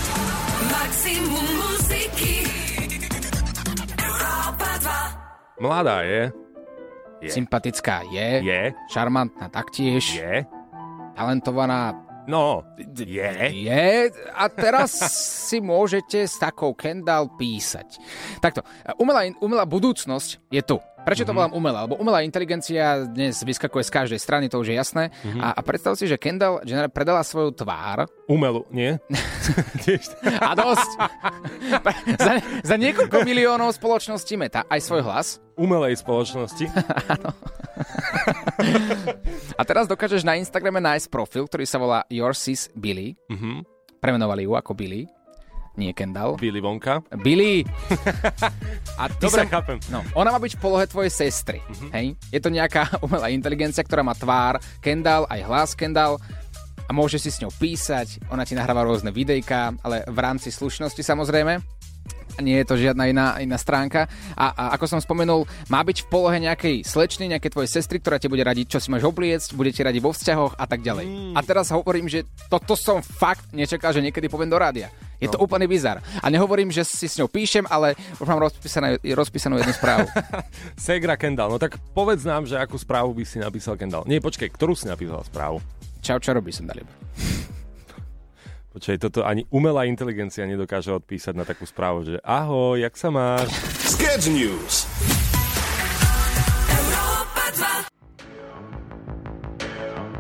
Maximum 0.69 1.49
Mladá 5.59 6.01
je. 6.07 6.31
Je. 7.19 7.29
Sympatická 7.35 8.07
je, 8.07 8.39
Je. 8.47 8.61
šarmantná 8.87 9.51
taktiež, 9.51 10.15
Je. 10.15 10.47
talentovaná 11.15 12.07
No, 12.29 12.61
je. 12.93 13.33
je 13.51 14.11
a 14.37 14.45
teraz 14.53 14.93
si 15.49 15.57
môžete 15.57 16.29
s 16.29 16.37
takou 16.37 16.77
Kendall 16.77 17.33
písať. 17.33 17.97
Takto, 18.37 18.61
umelá, 19.01 19.25
umelá 19.41 19.65
budúcnosť 19.65 20.37
je 20.53 20.61
tu. 20.61 20.77
Prečo 21.09 21.25
to 21.25 21.33
volám 21.33 21.57
umelá? 21.57 21.89
Lebo 21.89 21.97
umelá 21.97 22.21
inteligencia 22.21 23.01
dnes 23.09 23.41
vyskakuje 23.41 23.81
z 23.81 23.91
každej 23.91 24.19
strany, 24.21 24.45
to 24.45 24.61
už 24.61 24.69
je 24.69 24.77
jasné. 24.77 25.09
A, 25.41 25.57
a 25.57 25.61
predstav 25.65 25.97
si, 25.97 26.05
že 26.05 26.21
Kendall 26.21 26.61
Jenner 26.61 26.85
predala 26.85 27.25
svoju 27.25 27.49
tvár 27.49 28.05
Umelú, 28.29 28.69
nie? 28.69 28.93
a 30.45 30.53
dosť. 30.53 30.89
za, 32.13 32.31
za 32.61 32.75
niekoľko 32.77 33.25
miliónov 33.25 33.73
spoločnosti 33.73 34.33
Meta 34.37 34.61
aj 34.69 34.85
svoj 34.85 35.01
hlas. 35.01 35.41
Umelej 35.57 35.97
spoločnosti. 35.97 36.69
A 39.59 39.61
teraz 39.65 39.89
dokážeš 39.89 40.21
na 40.21 40.37
Instagrame 40.37 40.79
nájsť 40.79 41.09
profil, 41.09 41.49
ktorý 41.49 41.65
sa 41.65 41.81
volá 41.81 42.05
Your 42.13 42.37
Sis 42.37 42.69
Billy. 42.77 43.17
Mhm. 43.33 43.65
Premenovali 43.99 44.47
ju 44.47 44.55
ako 44.55 44.71
Billy. 44.77 45.09
Nie 45.79 45.95
Kendall. 45.95 46.36
Billy 46.36 46.59
Vonka. 46.59 47.00
Billy! 47.24 47.63
A 49.00 49.07
ty 49.07 49.24
Dobre, 49.24 49.48
sa- 49.48 49.51
chápem. 49.63 49.79
No, 49.88 50.03
ona 50.12 50.36
má 50.36 50.39
byť 50.43 50.59
v 50.59 50.59
polohe 50.59 50.83
tvojej 50.91 51.07
sestry. 51.07 51.63
Mhm. 51.63 51.88
Hej? 51.95 52.05
Je 52.36 52.39
to 52.43 52.51
nejaká 52.51 52.91
umelá 53.05 53.31
inteligencia, 53.31 53.79
ktorá 53.79 54.03
má 54.03 54.12
tvár 54.12 54.59
Kendall, 54.83 55.24
aj 55.31 55.39
hlas 55.48 55.71
Kendall 55.79 56.19
a 56.83 56.91
môže 56.91 57.15
si 57.21 57.31
s 57.31 57.39
ňou 57.39 57.53
písať, 57.53 58.19
ona 58.33 58.43
ti 58.43 58.57
nahráva 58.57 58.81
rôzne 58.81 59.13
videjka, 59.13 59.77
ale 59.86 60.03
v 60.09 60.19
rámci 60.19 60.50
slušnosti 60.51 61.00
samozrejme. 61.00 61.62
Nie 62.39 62.63
je 62.63 62.71
to 62.71 62.79
žiadna 62.79 63.12
iná, 63.12 63.36
iná 63.43 63.59
stránka. 63.59 64.07
A, 64.33 64.55
a 64.55 64.63
ako 64.79 64.88
som 64.88 65.00
spomenul, 65.03 65.43
má 65.67 65.83
byť 65.83 66.07
v 66.07 66.09
polohe 66.09 66.39
nejakej 66.39 66.88
slečny, 66.88 67.27
nejakej 67.27 67.51
tvojej 67.51 67.67
sestry, 67.69 68.00
ktorá 68.00 68.15
ti 68.15 68.31
bude 68.31 68.48
radiť, 68.48 68.74
čo 68.74 68.79
si 68.79 68.88
máš 68.89 69.03
obliecť, 69.05 69.59
bude 69.59 69.75
ti 69.75 69.83
radiť 69.83 70.00
vo 70.00 70.15
vzťahoch 70.15 70.55
a 70.55 70.65
tak 70.65 70.79
ďalej. 70.79 71.05
Mm. 71.05 71.33
A 71.36 71.39
teraz 71.43 71.67
hovorím, 71.75 72.07
že 72.07 72.24
toto 72.48 72.79
som 72.79 73.03
fakt 73.03 73.51
nečakal, 73.51 73.91
že 73.91 74.00
niekedy 74.00 74.31
poviem 74.31 74.50
do 74.50 74.55
rádia. 74.55 74.88
Je 75.19 75.27
to 75.27 75.35
No. 75.35 75.45
úplný 75.45 75.67
bizar. 75.67 75.99
A 76.17 76.27
nehovorím, 76.27 76.67
že 76.67 76.81
si 76.81 77.05
s 77.05 77.15
ňou 77.15 77.27
píšem, 77.27 77.67
ale 77.67 77.91
už 78.15 78.25
mám 78.25 78.39
rozpísané, 78.39 78.97
rozpísanú 79.03 79.55
jednu 79.55 79.71
správu. 79.71 80.07
Segra 80.79 81.13
Kendall. 81.13 81.51
No 81.51 81.59
tak 81.59 81.75
povedz 81.91 82.23
nám, 82.23 82.43
že 82.43 82.55
akú 82.55 82.75
správu 82.75 83.11
by 83.11 83.23
si 83.23 83.38
napísal 83.38 83.75
Kendall. 83.75 84.03
Nie, 84.03 84.17
počkej, 84.17 84.47
ktorú 84.49 84.73
si 84.73 84.88
napísal 84.88 85.19
správu? 85.21 85.59
Čau, 85.99 86.17
čo 86.17 86.31
robíš, 86.31 86.63
som 86.63 86.71
Dalib? 86.71 86.88
Počkej, 88.69 89.01
toto 89.01 89.25
ani 89.25 89.43
umelá 89.49 89.83
inteligencia 89.83 90.45
nedokáže 90.45 90.93
odpísať 90.93 91.33
na 91.33 91.43
takú 91.43 91.65
správu, 91.65 92.05
že 92.05 92.21
ahoj, 92.21 92.77
jak 92.77 92.93
sa 92.95 93.09
máš? 93.09 93.49
Sketch 93.81 94.29
News. 94.29 94.85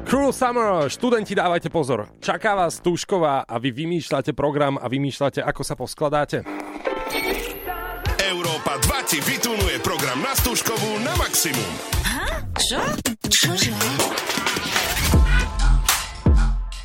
Cruel 0.09 0.33
Summer, 0.33 0.89
študenti 0.89 1.37
dávajte 1.37 1.69
pozor. 1.69 2.09
Čaká 2.17 2.57
vás 2.57 2.81
Tušková 2.81 3.45
a 3.45 3.55
vy 3.61 3.69
vymýšľate 3.69 4.33
program 4.33 4.81
a 4.81 4.89
vymýšľate, 4.89 5.37
ako 5.37 5.61
sa 5.61 5.77
poskladáte. 5.77 6.49
Európa 8.17 8.81
2 8.89 9.05
ti 9.05 9.21
vytunuje 9.21 9.77
program 9.85 10.17
na 10.25 10.33
Stužkovú 10.33 10.97
na 11.05 11.13
maximum. 11.13 11.69
Čo? 12.57 12.81
Čože? 13.29 13.69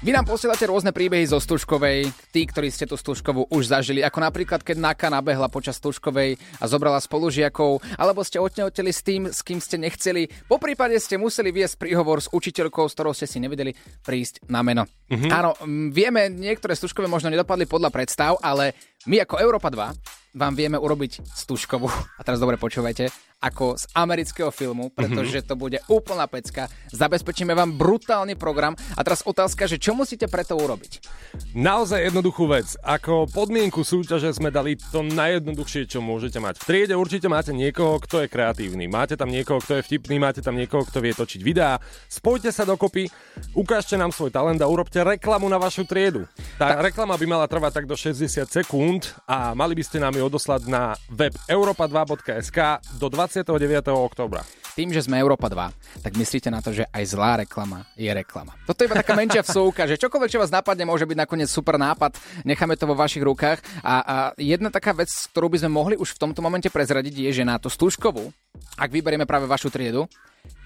Vy 0.04 0.12
nám 0.12 0.28
posielate 0.28 0.68
rôzne 0.68 0.92
príbehy 0.92 1.24
zo 1.24 1.40
Stužkovej, 1.40 2.12
tí, 2.28 2.44
ktorí 2.44 2.68
ste 2.68 2.84
tú 2.84 2.92
Stužkovú 2.92 3.48
už 3.48 3.72
zažili, 3.72 4.04
ako 4.04 4.20
napríklad, 4.20 4.60
keď 4.60 4.76
Naka 4.76 5.08
nabehla 5.08 5.48
počas 5.48 5.80
Stužkovej 5.80 6.36
a 6.60 6.64
zobrala 6.68 7.00
spolužiakov, 7.00 7.80
alebo 7.96 8.20
ste 8.20 8.36
otehoteli 8.36 8.92
s 8.92 9.00
tým, 9.00 9.32
s 9.32 9.40
kým 9.40 9.64
ste 9.64 9.80
nechceli, 9.80 10.28
po 10.44 10.60
prípade 10.60 11.00
ste 11.00 11.16
museli 11.16 11.56
viesť 11.56 11.80
príhovor 11.80 12.20
s 12.20 12.28
učiteľkou, 12.28 12.84
s 12.84 12.92
ktorou 12.92 13.16
ste 13.16 13.24
si 13.24 13.40
nevedeli 13.40 13.72
prísť 14.04 14.44
na 14.44 14.60
meno. 14.60 14.84
Mhm. 15.08 15.28
Áno, 15.32 15.56
vieme, 15.88 16.28
niektoré 16.28 16.76
Stužkové 16.76 17.08
možno 17.08 17.32
nedopadli 17.32 17.64
podľa 17.64 17.88
predstav, 17.88 18.36
ale 18.44 18.76
My 19.04 19.20
ako 19.20 19.36
Európa 19.36 19.68
2 19.68 20.34
vám 20.34 20.56
vieme 20.56 20.80
urobiť 20.80 21.28
stužkovú, 21.28 21.86
a 21.92 22.20
teraz 22.24 22.40
dobre 22.40 22.56
počúvajte, 22.56 23.12
ako 23.44 23.76
z 23.76 23.84
amerického 23.92 24.48
filmu, 24.48 24.88
pretože 24.88 25.44
to 25.44 25.52
bude 25.52 25.76
úplná 25.92 26.24
pecka. 26.24 26.64
Zabezpečíme 26.88 27.52
vám 27.52 27.76
brutálny 27.76 28.40
program. 28.40 28.72
A 28.96 29.04
teraz 29.04 29.20
otázka, 29.20 29.68
že 29.68 29.76
čo 29.76 29.92
musíte 29.92 30.32
preto 30.32 30.56
urobiť? 30.56 31.04
Naozaj 31.52 32.08
jednoduchú 32.08 32.48
vec. 32.48 32.72
Ako 32.80 33.28
podmienku 33.28 33.84
súťaže 33.84 34.32
sme 34.32 34.48
dali 34.48 34.80
to 34.80 35.04
najjednoduchšie, 35.04 35.84
čo 35.84 36.00
môžete 36.00 36.40
mať. 36.40 36.64
V 36.64 36.66
triede 36.72 36.94
určite 36.96 37.28
máte 37.28 37.52
niekoho, 37.52 38.00
kto 38.00 38.24
je 38.24 38.32
kreatívny. 38.32 38.88
Máte 38.88 39.20
tam 39.20 39.28
niekoho, 39.28 39.60
kto 39.60 39.76
je 39.78 39.86
vtipný, 39.92 40.16
máte 40.16 40.40
tam 40.40 40.56
niekoho, 40.56 40.88
kto 40.88 41.04
vie 41.04 41.12
točiť 41.12 41.44
videá. 41.44 41.76
Spojte 42.08 42.48
sa 42.48 42.64
dokopy, 42.64 43.12
ukážte 43.52 44.00
nám 44.00 44.08
svoj 44.08 44.32
talent 44.32 44.64
a 44.64 44.70
urobte 44.72 45.04
reklamu 45.04 45.52
na 45.52 45.60
vašu 45.60 45.84
triedu. 45.84 46.24
Tá 46.56 46.80
reklama 46.80 47.20
by 47.20 47.26
mala 47.28 47.44
trvať 47.44 47.82
tak 47.82 47.86
do 47.90 47.98
60 47.98 48.24
sekúnd 48.48 48.93
a 49.24 49.56
mali 49.56 49.72
by 49.78 49.82
ste 49.86 50.02
nám 50.02 50.14
ju 50.14 50.22
odoslať 50.26 50.68
na 50.68 50.92
web 51.08 51.32
europa2.sk 51.48 52.82
do 52.98 53.06
29. 53.08 53.50
oktobra. 53.90 54.44
Tým, 54.74 54.90
že 54.90 55.06
sme 55.06 55.22
Európa 55.22 55.46
2, 55.46 56.02
tak 56.02 56.18
myslíte 56.18 56.50
na 56.50 56.58
to, 56.58 56.74
že 56.74 56.82
aj 56.90 57.04
zlá 57.06 57.38
reklama 57.46 57.86
je 57.94 58.10
reklama. 58.10 58.58
Toto 58.66 58.82
je 58.82 58.90
iba 58.90 58.98
taká 58.98 59.14
menšia 59.14 59.46
vsúka, 59.46 59.86
že 59.86 59.94
čokoľvek, 59.94 60.30
čo 60.34 60.42
vás 60.42 60.50
napadne, 60.50 60.82
môže 60.82 61.06
byť 61.06 61.14
nakoniec 61.14 61.46
super 61.46 61.78
nápad, 61.78 62.18
necháme 62.42 62.74
to 62.74 62.90
vo 62.90 62.98
vašich 62.98 63.22
rukách. 63.22 63.62
A, 63.86 63.94
a 64.02 64.16
jedna 64.34 64.74
taká 64.74 64.90
vec, 64.90 65.08
ktorú 65.30 65.46
by 65.46 65.62
sme 65.62 65.70
mohli 65.70 65.94
už 65.94 66.18
v 66.18 66.20
tomto 66.26 66.42
momente 66.42 66.66
prezradiť, 66.66 67.14
je, 67.30 67.30
že 67.30 67.44
na 67.46 67.62
tú 67.62 67.70
stúžkovú, 67.70 68.34
ak 68.74 68.90
vyberieme 68.90 69.30
práve 69.30 69.46
vašu 69.46 69.70
triedu, 69.70 70.10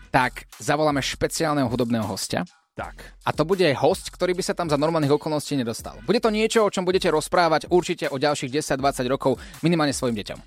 tak 0.09 0.49
zavoláme 0.57 1.05
špeciálneho 1.05 1.69
hudobného 1.69 2.09
hostia, 2.09 2.49
Tak. 2.79 3.19
a 3.27 3.35
to 3.35 3.43
bude 3.43 3.67
host, 3.75 4.09
ktorý 4.15 4.39
by 4.39 4.43
sa 4.47 4.55
tam 4.55 4.71
za 4.71 4.79
normálnych 4.79 5.11
okolností 5.11 5.59
nedostal. 5.59 5.99
Bude 6.07 6.23
to 6.23 6.31
niečo, 6.31 6.63
o 6.63 6.71
čom 6.71 6.87
budete 6.87 7.11
rozprávať 7.11 7.67
určite 7.69 8.07
o 8.09 8.17
ďalších 8.17 8.49
10-20 8.55 9.05
rokov 9.11 9.37
minimálne 9.67 9.91
svojim 9.91 10.17
deťom. 10.17 10.39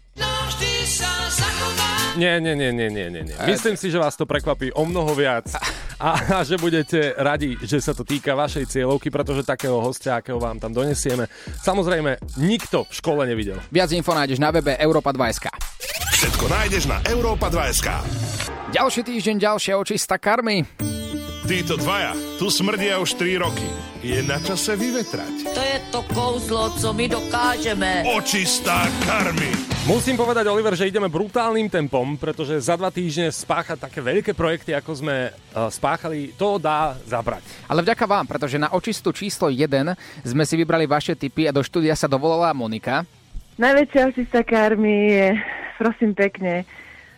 Nie, 2.15 2.43
nie, 2.43 2.55
nie, 2.55 2.71
nie, 2.71 2.89
nie, 2.89 3.07
nie. 3.11 3.35
Myslím 3.47 3.75
si, 3.79 3.87
že 3.87 3.99
vás 3.99 4.19
to 4.19 4.27
prekvapí 4.27 4.71
o 4.75 4.83
mnoho 4.83 5.15
viac 5.15 5.47
a, 5.99 6.39
a 6.39 6.43
že 6.43 6.59
budete 6.59 7.15
radi, 7.15 7.55
že 7.61 7.79
sa 7.79 7.95
to 7.95 8.03
týka 8.03 8.35
vašej 8.35 8.67
cieľovky, 8.67 9.07
pretože 9.07 9.47
takého 9.47 9.79
hostia, 9.79 10.19
akého 10.19 10.39
vám 10.39 10.59
tam 10.59 10.75
donesieme, 10.75 11.27
samozrejme 11.63 12.19
nikto 12.39 12.83
v 12.87 12.93
škole 12.95 13.23
nevidel. 13.23 13.59
Viac 13.71 13.91
info 13.95 14.11
nájdeš 14.11 14.39
na 14.43 14.51
webe 14.51 14.75
Europa 14.75 15.11
2.sk. 15.15 15.51
Všetko 16.15 16.45
nájdeš 16.51 16.83
na 16.87 16.99
Europa2.sk. 17.07 17.87
Ďalší 18.71 19.01
týždeň, 19.03 19.35
ďalšia 19.39 19.73
očista 19.79 20.15
karmy. 20.19 21.00
Títo 21.51 21.75
dvaja 21.75 22.15
tu 22.39 22.47
smrdia 22.47 22.95
už 23.03 23.19
3 23.19 23.43
roky. 23.43 23.67
Je 23.99 24.23
na 24.23 24.39
čase 24.39 24.71
vyvetrať. 24.71 25.51
To 25.51 25.59
je 25.59 25.77
to 25.91 25.99
kouzlo, 26.15 26.71
co 26.79 26.95
my 26.95 27.11
dokážeme. 27.11 28.07
Očistá 28.07 28.87
karmy. 29.03 29.51
Musím 29.83 30.15
povedať, 30.15 30.47
Oliver, 30.47 30.79
že 30.79 30.87
ideme 30.87 31.11
brutálnym 31.11 31.67
tempom, 31.67 32.15
pretože 32.15 32.55
za 32.63 32.79
dva 32.79 32.87
týždne 32.87 33.27
spáchať 33.35 33.83
také 33.83 33.99
veľké 33.99 34.31
projekty, 34.31 34.71
ako 34.71 34.95
sme 34.95 35.27
uh, 35.27 35.67
spáchali, 35.67 36.31
to 36.39 36.55
dá 36.55 36.95
zabrať. 37.03 37.43
Ale 37.67 37.83
vďaka 37.83 38.07
vám, 38.07 38.31
pretože 38.31 38.55
na 38.55 38.71
očistu 38.71 39.11
číslo 39.11 39.51
1 39.51 39.67
sme 40.23 40.47
si 40.47 40.55
vybrali 40.55 40.87
vaše 40.87 41.19
tipy 41.19 41.51
a 41.51 41.55
do 41.55 41.59
štúdia 41.67 41.99
sa 41.99 42.07
dovolala 42.07 42.55
Monika. 42.55 43.03
Najväčšia 43.59 44.07
očista 44.07 44.39
karmy 44.47 44.95
je, 45.11 45.27
prosím 45.75 46.15
pekne, 46.15 46.63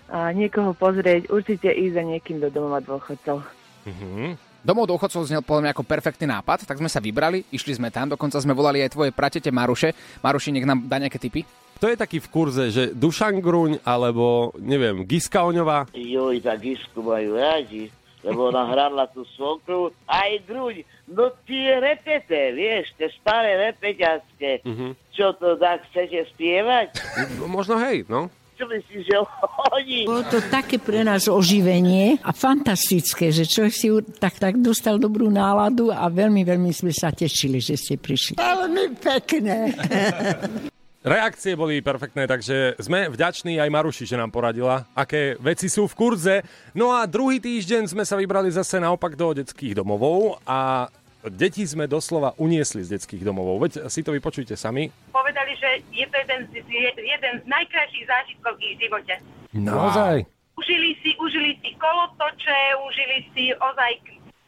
a 0.09 0.33
niekoho 0.33 0.73
pozrieť, 0.73 1.29
určite 1.29 1.69
ísť 1.69 1.93
za 1.93 2.01
niekým 2.01 2.41
do 2.41 2.49
domova 2.49 2.81
dôchodcov. 2.81 3.62
Mhm. 3.85 4.37
Domov 4.63 4.87
dôchodcov 4.87 5.27
znel 5.27 5.43
podľa 5.43 5.61
mňa 5.67 5.71
ako 5.75 5.83
perfektný 5.83 6.23
nápad, 6.23 6.63
tak 6.63 6.79
sme 6.79 6.87
sa 6.87 7.03
vybrali, 7.03 7.43
išli 7.51 7.75
sme 7.75 7.91
tam, 7.91 8.07
dokonca 8.07 8.39
sme 8.39 8.55
volali 8.55 8.79
aj 8.79 8.95
tvoje 8.95 9.11
pratete 9.11 9.51
Maruše. 9.51 9.91
Maruši, 10.23 10.55
nech 10.55 10.63
nám 10.63 10.87
dá 10.87 11.03
nejaké 11.03 11.19
tipy. 11.19 11.43
To 11.83 11.91
je 11.91 11.99
taký 11.99 12.23
v 12.23 12.31
kurze, 12.31 12.71
že 12.71 12.95
Dušan 12.95 13.43
Gruň 13.43 13.83
alebo, 13.83 14.55
neviem, 14.55 15.03
Giska 15.03 15.43
Oňová. 15.43 15.91
Joj, 15.91 16.39
za 16.39 16.55
Gisku 16.55 17.03
majú 17.03 17.35
radi, 17.35 17.91
lebo 18.23 18.55
ona 18.55 18.63
hrala 18.71 19.03
tú 19.11 19.27
svokru. 19.35 19.91
Aj 20.07 20.31
Gruň, 20.47 20.87
no 21.11 21.27
tie 21.43 21.83
repete, 21.83 22.55
vieš, 22.55 22.95
tie 22.95 23.11
staré 23.19 23.67
repeťacké. 23.67 24.63
Mhm. 24.63 24.95
Čo 25.11 25.35
to 25.35 25.59
tak 25.59 25.83
chcete 25.91 26.23
spievať? 26.31 26.95
Možno 27.51 27.75
hej, 27.83 28.07
no. 28.07 28.31
Čo 28.63 28.71
myslíš, 28.71 29.03
že 29.03 29.15
oni... 29.75 29.97
Bolo 30.07 30.23
to 30.31 30.39
také 30.47 30.79
pre 30.79 31.03
nás 31.03 31.27
oživenie 31.27 32.15
a 32.23 32.31
fantastické, 32.31 33.27
že 33.27 33.43
človek 33.43 33.75
si 33.75 33.91
tak, 34.23 34.39
tak 34.39 34.55
dostal 34.63 34.95
dobrú 34.95 35.27
náladu 35.27 35.91
a 35.91 36.07
veľmi, 36.07 36.47
veľmi 36.47 36.71
sme 36.71 36.95
sa 36.95 37.11
tešili, 37.11 37.59
že 37.59 37.75
ste 37.75 37.99
prišli. 37.99 38.39
Veľmi 38.39 38.95
pekné. 39.03 39.75
Reakcie 41.03 41.59
boli 41.59 41.83
perfektné, 41.83 42.23
takže 42.23 42.79
sme 42.79 43.11
vďační 43.11 43.59
aj 43.59 43.67
Maruši, 43.67 44.07
že 44.07 44.15
nám 44.15 44.31
poradila, 44.31 44.87
aké 44.95 45.35
veci 45.43 45.67
sú 45.67 45.83
v 45.91 45.97
kurze. 45.99 46.35
No 46.71 46.95
a 46.95 47.03
druhý 47.03 47.43
týždeň 47.43 47.91
sme 47.91 48.07
sa 48.07 48.15
vybrali 48.15 48.47
zase 48.47 48.79
naopak 48.79 49.19
do 49.19 49.35
detských 49.35 49.75
domovov 49.75 50.39
a 50.47 50.87
deti 51.27 51.67
sme 51.67 51.91
doslova 51.91 52.31
uniesli 52.39 52.87
z 52.87 52.95
detských 52.95 53.27
domovov. 53.27 53.67
Veď 53.67 53.91
si 53.91 53.99
to 54.07 54.15
vypočujte 54.15 54.55
sami. 54.55 54.87
Povedali, 55.23 55.55
že 55.55 55.69
je 55.89 56.03
to 56.03 56.15
jeden 56.17 56.39
z, 56.45 56.67
je- 56.67 56.99
jeden 56.99 57.33
z 57.39 57.45
najkrajších 57.47 58.05
zážitkov 58.05 58.51
v 58.53 58.61
ich 58.61 58.75
živote. 58.77 59.13
Naozaj. 59.55 60.27
Užili 60.53 60.99
si, 60.99 61.15
užili 61.15 61.55
si 61.57 61.71
kolotoče, 61.79 62.59
užili 62.83 63.17
si 63.31 63.43
ozaj 63.55 63.91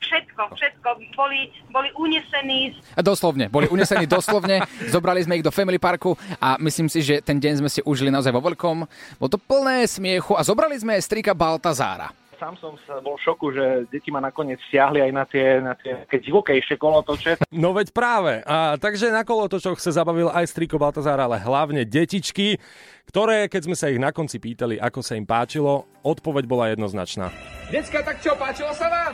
všetko, 0.02 0.52
všetko. 0.52 0.88
Boli, 1.16 1.42
boli 1.72 1.90
unesení. 1.96 2.76
Doslovne, 2.94 3.48
boli 3.48 3.66
unesení 3.66 4.04
doslovne, 4.06 4.62
zobrali 4.94 5.24
sme 5.24 5.40
ich 5.40 5.48
do 5.48 5.50
Family 5.50 5.80
Parku 5.80 6.14
a 6.38 6.60
myslím 6.60 6.92
si, 6.92 7.00
že 7.00 7.24
ten 7.24 7.40
deň 7.40 7.64
sme 7.64 7.70
si 7.72 7.80
užili 7.82 8.12
naozaj 8.12 8.30
vo 8.30 8.44
veľkom. 8.44 8.78
Bolo 9.16 9.32
to 9.32 9.40
plné 9.40 9.88
smiechu 9.88 10.36
a 10.36 10.44
zobrali 10.44 10.76
sme 10.76 11.00
strika 11.00 11.32
Baltazára. 11.32 12.12
Sám 12.36 12.60
som 12.60 12.76
sa 12.84 13.00
bol 13.00 13.16
v 13.16 13.24
šoku, 13.24 13.48
že 13.56 13.66
deti 13.88 14.12
ma 14.12 14.20
nakoniec 14.20 14.60
stiahli 14.68 15.00
aj 15.00 15.12
na 15.16 15.24
tie, 15.24 15.48
na 15.64 15.74
tie 15.80 16.04
také 16.04 16.20
divokejšie 16.20 16.76
kolotoče. 16.76 17.32
No 17.56 17.72
veď 17.72 17.96
práve. 17.96 18.44
A 18.44 18.76
takže 18.76 19.08
na 19.08 19.24
kolotočoch 19.24 19.80
sa 19.80 19.96
zabavil 19.96 20.28
aj 20.28 20.52
striko 20.52 20.76
Baltazár, 20.76 21.16
ale 21.24 21.40
hlavne 21.40 21.88
detičky, 21.88 22.60
ktoré, 23.08 23.48
keď 23.48 23.62
sme 23.72 23.76
sa 23.80 23.88
ich 23.88 23.96
na 23.96 24.12
konci 24.12 24.44
pýtali, 24.44 24.76
ako 24.76 25.00
sa 25.00 25.16
im 25.16 25.24
páčilo, 25.24 25.88
odpoveď 26.04 26.44
bola 26.46 26.76
jednoznačná. 26.76 27.32
Decka, 27.72 28.04
tak 28.04 28.20
čo, 28.20 28.36
páčilo 28.36 28.76
sa 28.76 28.92
vám? 28.92 29.14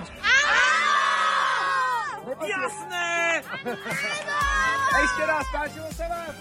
Jasné! 2.41 3.09
Ešte 5.05 5.23
raz, 5.29 5.45
páčilo 5.53 5.89
sa 5.93 6.05
vám? 6.09 6.33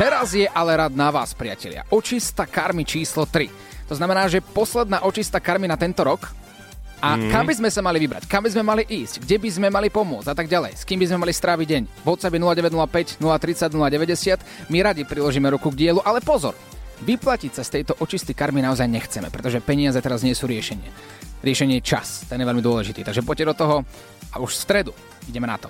Teraz 0.00 0.32
je 0.32 0.48
ale 0.48 0.72
rad 0.74 0.94
na 0.96 1.12
vás, 1.12 1.36
priatelia. 1.36 1.84
Očista 1.92 2.48
karmy 2.48 2.82
číslo 2.82 3.28
3. 3.28 3.81
To 3.92 4.00
znamená, 4.00 4.24
že 4.24 4.40
posledná 4.40 5.04
očista 5.04 5.36
karmy 5.36 5.68
na 5.68 5.76
tento 5.76 6.00
rok. 6.00 6.32
A 7.02 7.18
Mhm. 7.18 7.28
kam 7.28 7.44
by 7.44 7.54
sme 7.60 7.68
sa 7.68 7.84
mali 7.84 8.00
vybrať? 8.00 8.24
Kam 8.24 8.40
by 8.40 8.50
sme 8.56 8.64
mali 8.64 8.88
ísť? 8.88 9.20
Kde 9.20 9.36
by 9.36 9.48
sme 9.52 9.68
mali 9.68 9.92
pomôcť? 9.92 10.32
A 10.32 10.34
tak 10.38 10.48
ďalej. 10.48 10.80
S 10.80 10.86
kým 10.88 10.96
by 10.96 11.12
sme 11.12 11.18
mali 11.20 11.34
stráviť 11.34 11.66
deň? 11.68 11.82
V 12.00 12.06
WhatsApp 12.08 12.32
0905 12.32 13.18
030 13.20 13.74
090. 13.76 14.40
My 14.72 14.80
radi 14.80 15.02
priložíme 15.04 15.50
ruku 15.52 15.68
k 15.74 15.76
dielu, 15.76 16.00
ale 16.00 16.24
pozor! 16.24 16.56
Vyplatiť 17.02 17.58
sa 17.58 17.66
z 17.66 17.82
tejto 17.82 17.98
očisty 17.98 18.32
karmy 18.32 18.62
naozaj 18.62 18.86
nechceme, 18.86 19.28
pretože 19.28 19.58
peniaze 19.58 19.98
teraz 19.98 20.22
nie 20.22 20.32
sú 20.32 20.46
riešenie. 20.46 20.86
Riešenie 21.42 21.82
je 21.82 21.90
čas, 21.90 22.22
ten 22.30 22.38
je 22.38 22.46
veľmi 22.46 22.62
dôležitý. 22.62 23.02
Takže 23.02 23.26
poďte 23.26 23.50
do 23.50 23.54
toho 23.58 23.76
a 24.30 24.38
už 24.38 24.54
v 24.54 24.62
stredu 24.62 24.92
ideme 25.26 25.50
na 25.50 25.58
to. 25.58 25.66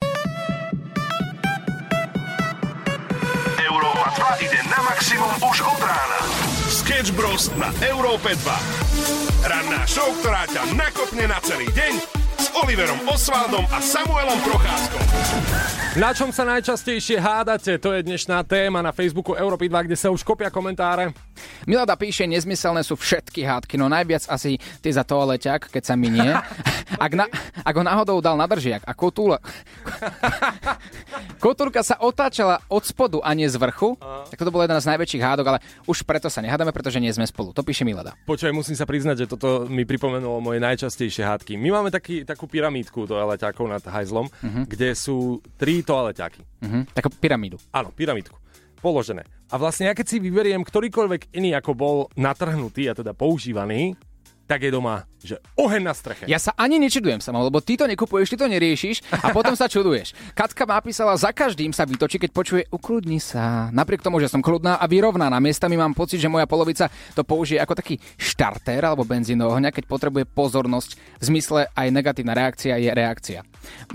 Európa 3.57 4.07
2 4.37 4.45
ide 4.45 4.61
na 4.69 4.79
maximum 4.85 5.33
už 5.41 5.57
od 5.65 5.81
rána. 5.81 6.52
Sketch 6.83 7.15
Bros. 7.15 7.47
na 7.55 7.71
Európe 7.87 8.35
2. 8.35 9.47
Ranná 9.47 9.87
show, 9.87 10.11
ktorá 10.19 10.51
ťa 10.51 10.75
nakopne 10.75 11.31
na 11.31 11.39
celý 11.39 11.71
deň 11.71 11.95
s 12.43 12.51
Oliverom 12.59 12.99
Osvaldom 13.07 13.63
a 13.71 13.79
Samuelom 13.79 14.35
Procházkom. 14.43 15.07
Na 15.93 16.17
čom 16.17 16.33
sa 16.33 16.49
najčastejšie 16.49 17.21
hádate? 17.21 17.77
To 17.77 17.93
je 17.93 18.01
dnešná 18.01 18.41
téma 18.49 18.81
na 18.81 18.97
Facebooku 18.97 19.37
Európy 19.37 19.69
2, 19.69 19.85
kde 19.85 19.97
sa 20.01 20.09
už 20.09 20.25
kopia 20.25 20.49
komentáre. 20.49 21.13
Milada 21.69 21.93
píše, 22.01 22.25
nezmyselné 22.25 22.81
sú 22.81 22.97
všetky 22.97 23.45
hádky, 23.45 23.77
no 23.77 23.93
najviac 23.93 24.25
asi 24.25 24.57
ty 24.81 24.89
za 24.89 25.05
toaleťak, 25.05 25.69
keď 25.69 25.83
sa 25.85 25.93
minie. 25.93 26.33
Ak, 26.93 27.17
na, 27.17 27.25
ak 27.65 27.73
ho 27.73 27.81
náhodou 27.81 28.21
dal 28.21 28.37
na 28.37 28.45
držiak 28.45 28.85
a 28.85 28.93
kotúla... 28.93 29.41
Kotúrka 31.43 31.83
sa 31.83 31.99
otáčala 31.99 32.63
od 32.71 32.85
spodu 32.87 33.19
a 33.19 33.35
nie 33.35 33.51
z 33.51 33.59
vrchu, 33.59 33.99
tak 34.31 34.39
to 34.39 34.53
bola 34.53 34.69
jedna 34.69 34.79
z 34.79 34.95
najväčších 34.95 35.25
hádok, 35.25 35.47
ale 35.49 35.59
už 35.91 36.07
preto 36.07 36.31
sa 36.31 36.39
nehádame, 36.39 36.71
pretože 36.71 37.03
nie 37.03 37.11
sme 37.11 37.27
spolu. 37.27 37.51
To 37.51 37.67
píše 37.67 37.83
Milada. 37.83 38.15
Počkaj, 38.23 38.55
musím 38.55 38.79
sa 38.79 38.87
priznať, 38.87 39.25
že 39.25 39.27
toto 39.27 39.67
mi 39.67 39.83
pripomenulo 39.83 40.39
moje 40.39 40.63
najčastejšie 40.63 41.27
hádky. 41.27 41.59
My 41.59 41.75
máme 41.75 41.91
taký, 41.91 42.23
takú 42.23 42.47
pyramídku 42.47 43.11
toaleťákov 43.11 43.67
nad 43.67 43.83
hajzlom, 43.83 44.31
Mhm. 44.39 44.71
kde 44.71 44.95
sú 44.95 45.43
tri 45.59 45.82
toaleťáky. 45.83 46.43
Mhm, 46.63 46.81
takú 46.95 47.11
pyramídu. 47.13 47.59
Áno, 47.75 47.91
pyramídku. 47.93 48.39
Položené. 48.83 49.23
A 49.53 49.61
vlastne 49.61 49.87
ja 49.87 49.95
keď 49.95 50.07
si 50.11 50.17
vyberiem 50.19 50.67
ktorýkoľvek 50.67 51.39
iný, 51.39 51.55
ako 51.55 51.71
bol 51.77 51.97
natrhnutý 52.19 52.91
a 52.91 52.99
teda 52.99 53.15
používaný, 53.15 53.95
tak 54.47 54.67
je 54.67 54.71
doma, 54.75 55.07
že 55.23 55.39
oheň 55.55 55.83
na 55.83 55.95
streche. 55.95 56.25
Ja 56.27 56.37
sa 56.37 56.53
ani 56.59 56.77
nečudujem 56.83 57.23
sama, 57.23 57.41
lebo 57.41 57.63
ty 57.63 57.79
to 57.79 57.87
nekupuješ, 57.87 58.35
ty 58.35 58.37
to 58.37 58.51
neriešiš 58.51 59.07
a 59.23 59.31
potom 59.31 59.55
sa 59.55 59.71
čuduješ. 59.71 60.13
Katka 60.35 60.67
ma 60.67 60.83
písala, 60.83 61.15
za 61.15 61.31
každým 61.31 61.71
sa 61.71 61.87
vytočí, 61.87 62.19
keď 62.19 62.31
počuje 62.35 62.63
ukludni 62.69 63.23
sa. 63.23 63.71
Napriek 63.71 64.03
tomu, 64.03 64.19
že 64.19 64.29
som 64.29 64.43
kľudná 64.43 64.83
a 64.83 64.85
vyrovnaná, 64.91 65.39
miestami 65.39 65.79
mám 65.79 65.95
pocit, 65.95 66.19
že 66.19 66.29
moja 66.29 66.45
polovica 66.51 66.91
to 67.15 67.23
použije 67.23 67.63
ako 67.63 67.79
taký 67.79 67.97
štartér 68.19 68.83
alebo 68.83 69.07
benzín 69.07 69.41
ohňa, 69.41 69.71
keď 69.71 69.85
potrebuje 69.87 70.25
pozornosť. 70.27 70.91
V 71.23 71.25
zmysle 71.33 71.71
aj 71.73 71.89
negatívna 71.95 72.35
reakcia 72.35 72.77
je 72.77 72.91
reakcia. 72.91 73.41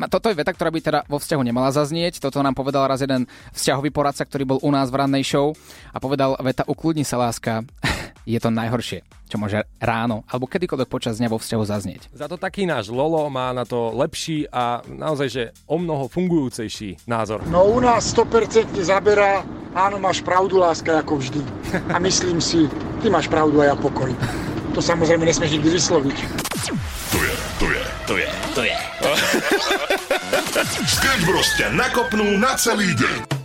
Toto 0.07 0.31
je 0.31 0.39
veta, 0.39 0.55
ktorá 0.55 0.71
by 0.71 0.79
teda 0.79 0.99
vo 1.12 1.19
vzťahu 1.19 1.43
nemala 1.43 1.75
zaznieť. 1.75 2.23
Toto 2.23 2.39
nám 2.39 2.55
povedal 2.55 2.88
raz 2.88 3.03
jeden 3.03 3.27
vzťahový 3.51 3.91
poradca, 3.91 4.23
ktorý 4.23 4.47
bol 4.47 4.60
u 4.63 4.71
nás 4.71 4.88
v 4.88 5.03
rannej 5.03 5.27
show 5.27 5.51
a 5.91 5.99
povedal 5.99 6.39
veta 6.39 6.63
ukludni 6.65 7.03
sa 7.03 7.19
láska. 7.19 7.67
je 8.27 8.39
to 8.43 8.51
najhoršie, 8.51 9.07
čo 9.31 9.39
môže 9.39 9.63
ráno 9.79 10.27
alebo 10.27 10.51
kedykoľvek 10.51 10.91
počas 10.91 11.15
dňa 11.23 11.31
vo 11.31 11.39
vzťahu 11.39 11.63
zaznieť. 11.63 12.01
Za 12.11 12.27
to 12.27 12.35
taký 12.35 12.67
náš 12.67 12.91
Lolo 12.91 13.23
má 13.31 13.55
na 13.55 13.63
to 13.63 13.95
lepší 13.95 14.43
a 14.51 14.83
naozaj, 14.83 15.27
že 15.31 15.43
o 15.63 15.79
mnoho 15.79 16.11
fungujúcejší 16.11 17.07
názor. 17.07 17.47
No 17.47 17.63
u 17.71 17.79
nás 17.79 18.11
100% 18.11 18.75
zaberá, 18.83 19.47
áno, 19.71 19.95
máš 20.03 20.19
pravdu, 20.19 20.59
láska, 20.59 20.99
ako 20.99 21.23
vždy. 21.23 21.41
A 21.95 21.97
myslím 22.03 22.43
si, 22.43 22.67
ty 22.99 23.07
máš 23.07 23.31
pravdu 23.31 23.63
a 23.63 23.71
ja 23.71 23.75
pokoj. 23.79 24.11
To 24.75 24.83
samozrejme 24.83 25.23
nesmieš 25.23 25.55
nikdy 25.57 25.79
vysloviť. 25.79 26.17
To 27.15 27.19
je, 27.23 27.33
to 27.57 27.67
je, 27.71 27.83
to 28.05 28.13
je, 28.19 28.29
to 28.51 28.61
je. 28.67 28.75
Sketch 30.97 31.23
Bros 31.23 31.49
ťa 31.55 31.71
nakopnú 31.71 32.35
na 32.35 32.53
celý 32.59 32.91
deň. 32.93 33.37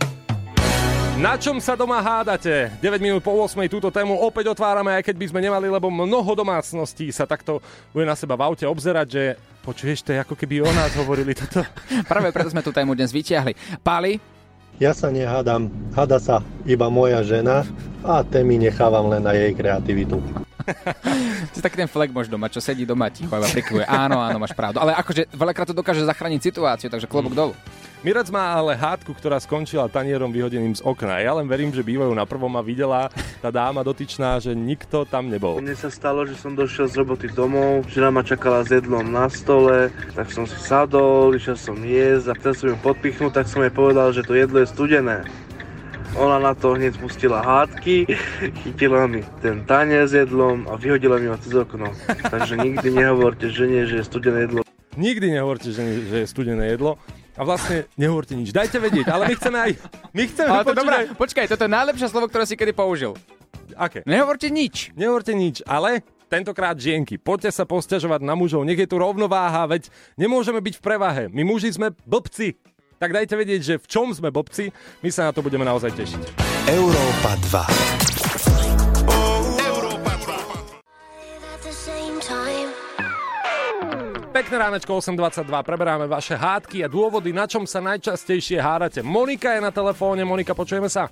Na 1.23 1.39
čom 1.39 1.55
sa 1.63 1.79
doma 1.79 2.03
hádate? 2.03 2.67
9 2.83 2.99
minút 2.99 3.23
po 3.23 3.31
8 3.31 3.55
túto 3.71 3.87
tému 3.87 4.19
opäť 4.27 4.51
otvárame, 4.51 4.91
aj 4.99 5.07
keď 5.07 5.15
by 5.15 5.25
sme 5.31 5.39
nemali, 5.39 5.71
lebo 5.71 5.87
mnoho 5.87 6.35
domácností 6.35 7.15
sa 7.15 7.23
takto 7.23 7.63
bude 7.95 8.03
na 8.03 8.11
seba 8.11 8.35
v 8.35 8.43
aute 8.43 8.67
obzerať, 8.67 9.07
že 9.07 9.23
počuješ, 9.63 10.03
to 10.03 10.11
je 10.11 10.19
ako 10.19 10.35
keby 10.35 10.59
o 10.59 10.67
nás 10.75 10.91
hovorili 10.99 11.31
toto. 11.31 11.63
Práve 12.11 12.27
preto 12.35 12.51
sme 12.51 12.59
tú 12.59 12.75
tému 12.75 12.91
dnes 12.91 13.15
vyťahli. 13.15 13.55
Pali, 13.79 14.19
Ja 14.83 14.91
sa 14.91 15.15
nehádam, 15.15 15.71
hada 15.95 16.19
sa 16.19 16.43
iba 16.67 16.91
moja 16.91 17.23
žena 17.23 17.63
a 18.03 18.19
témy 18.27 18.59
nechávam 18.59 19.07
len 19.07 19.23
na 19.23 19.31
jej 19.31 19.55
kreativitu. 19.55 20.19
si 21.55 21.63
taký 21.63 21.79
ten 21.79 21.87
flek 21.87 22.11
môž 22.11 22.27
doma, 22.27 22.51
čo 22.51 22.59
sedí 22.59 22.83
doma 22.83 23.07
ticho 23.07 23.31
a 23.31 23.39
iba 23.39 23.47
prikvuje. 23.47 23.87
Áno, 23.87 24.19
áno, 24.19 24.43
máš 24.43 24.51
pravdu. 24.51 24.83
Ale 24.83 24.91
akože 24.91 25.31
veľakrát 25.31 25.71
to 25.71 25.75
dokáže 25.75 26.03
zachrániť 26.03 26.51
situáciu, 26.51 26.91
takže 26.91 27.07
klobúk 27.07 27.31
dolu. 27.31 27.55
Mirac 28.03 28.27
má 28.35 28.59
ale 28.59 28.75
hádku, 28.75 29.15
ktorá 29.15 29.39
skončila 29.39 29.87
tanierom 29.87 30.27
vyhodeným 30.27 30.75
z 30.75 30.83
okna. 30.83 31.23
Ja 31.23 31.39
len 31.39 31.47
verím, 31.47 31.71
že 31.71 31.87
bývajú 31.87 32.11
na 32.11 32.27
prvom 32.27 32.51
a 32.51 32.59
videla 32.59 33.07
tá 33.39 33.47
dáma 33.47 33.79
dotyčná, 33.79 34.43
že 34.43 34.51
nikto 34.51 35.07
tam 35.07 35.31
nebol. 35.31 35.63
Mne 35.63 35.71
sa 35.71 35.87
stalo, 35.87 36.27
že 36.27 36.35
som 36.35 36.51
došiel 36.51 36.91
z 36.91 36.99
roboty 36.99 37.31
domov, 37.31 37.87
žena 37.87 38.11
ma 38.11 38.19
čakala 38.19 38.67
s 38.67 38.75
jedlom 38.75 39.07
na 39.07 39.31
stole, 39.31 39.87
tak 40.19 40.35
som 40.35 40.43
si 40.43 40.59
sadol, 40.59 41.31
išiel 41.31 41.55
som 41.55 41.79
jesť 41.79 42.27
a 42.27 42.33
chcel 42.43 42.51
som 42.51 42.67
ju 42.75 42.77
podpichnúť, 42.83 43.39
tak 43.39 43.47
som 43.47 43.63
jej 43.63 43.71
povedal, 43.71 44.11
že 44.11 44.27
to 44.27 44.35
jedlo 44.35 44.59
je 44.59 44.67
studené. 44.67 45.23
Ona 46.19 46.43
na 46.43 46.51
to 46.59 46.75
hneď 46.75 46.99
spustila 46.99 47.39
hádky, 47.39 48.03
chytila 48.67 49.07
mi 49.07 49.23
ten 49.39 49.63
tanier 49.63 50.11
s 50.11 50.11
jedlom 50.11 50.67
a 50.67 50.75
vyhodila 50.75 51.23
mi 51.23 51.31
ho 51.31 51.39
cez 51.39 51.55
okno. 51.55 51.95
Takže 52.19 52.59
nikdy 52.59 52.99
nehovorte 52.99 53.47
žene, 53.47 53.87
že 53.87 54.03
je 54.03 54.05
studené 54.11 54.43
jedlo. 54.43 54.67
Nikdy 54.99 55.39
nehovorte, 55.39 55.71
že, 55.71 56.03
že 56.03 56.17
je 56.19 56.27
studené 56.27 56.75
jedlo. 56.75 56.99
A 57.33 57.41
vlastne 57.41 57.89
nehovorte 57.97 58.37
nič. 58.37 58.53
Dajte 58.53 58.77
vedieť, 58.77 59.09
ale 59.09 59.29
my 59.29 59.33
chceme 59.33 59.57
aj... 59.57 59.71
My 60.13 60.23
chceme 60.29 60.49
Ale 60.49 60.61
to 60.61 60.69
počuť 60.69 60.79
dobré, 60.85 60.95
aj- 61.01 61.09
počkaj, 61.17 61.45
toto 61.49 61.63
je 61.65 61.71
najlepšie 61.73 62.07
slovo, 62.13 62.25
ktoré 62.29 62.43
si 62.45 62.53
kedy 62.53 62.73
použil. 62.77 63.17
Aké? 63.73 64.05
Nehovorte 64.05 64.53
nič. 64.53 64.93
Nehovorte 64.93 65.33
nič, 65.33 65.65
ale 65.65 66.05
tentokrát 66.29 66.77
žienky. 66.77 67.17
Poďte 67.17 67.49
sa 67.53 67.65
posťažovať 67.65 68.21
na 68.21 68.37
mužov, 68.37 68.65
nech 68.65 68.77
je 68.77 68.89
tu 68.89 69.01
rovnováha, 69.01 69.65
veď 69.65 69.89
nemôžeme 70.13 70.61
byť 70.61 70.77
v 70.77 70.81
prevahe. 70.81 71.23
My 71.33 71.41
muži 71.41 71.73
sme 71.73 71.93
blbci. 72.05 72.57
Tak 73.01 73.09
dajte 73.11 73.33
vedieť, 73.33 73.61
že 73.61 73.75
v 73.81 73.85
čom 73.89 74.13
sme 74.13 74.29
blbci, 74.29 74.69
my 75.01 75.09
sa 75.09 75.29
na 75.29 75.31
to 75.33 75.41
budeme 75.41 75.65
naozaj 75.65 75.89
tešiť. 75.93 76.23
Európa 76.69 77.33
2. 77.49 78.82
Pekné 84.53 84.69
ránečko 84.69 85.01
8.22, 85.01 85.49
preberáme 85.65 86.05
vaše 86.05 86.37
hádky 86.37 86.85
a 86.85 86.87
dôvody, 86.87 87.33
na 87.33 87.49
čom 87.49 87.65
sa 87.65 87.81
najčastejšie 87.81 88.61
hádate. 88.61 89.01
Monika 89.01 89.49
je 89.49 89.65
na 89.65 89.73
telefóne, 89.73 90.21
Monika, 90.21 90.53
počujeme 90.53 90.85
sa? 90.93 91.09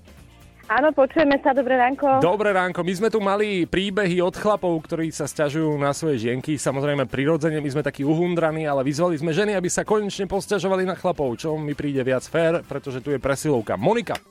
Áno, 0.70 0.94
počujeme 0.94 1.42
sa, 1.42 1.50
dobré 1.50 1.74
ránko. 1.74 2.22
Dobré 2.22 2.54
ránko, 2.54 2.86
my 2.86 2.94
sme 2.94 3.10
tu 3.10 3.18
mali 3.18 3.66
príbehy 3.66 4.22
od 4.22 4.38
chlapov, 4.38 4.78
ktorí 4.86 5.10
sa 5.10 5.26
sťažujú 5.26 5.74
na 5.82 5.90
svoje 5.90 6.22
žienky. 6.22 6.54
Samozrejme, 6.54 7.10
prirodzene 7.10 7.58
my 7.58 7.66
sme 7.66 7.82
takí 7.82 8.06
uhundraní, 8.06 8.70
ale 8.70 8.86
vyzvali 8.86 9.18
sme 9.18 9.34
ženy, 9.34 9.58
aby 9.58 9.74
sa 9.74 9.90
konečne 9.90 10.30
posťažovali 10.30 10.86
na 10.86 10.94
chlapov, 10.94 11.34
čo 11.42 11.58
mi 11.58 11.74
príde 11.74 12.06
viac 12.06 12.22
fér, 12.22 12.62
pretože 12.62 13.02
tu 13.02 13.10
je 13.10 13.18
presilovka. 13.18 13.74
Monika, 13.74 14.22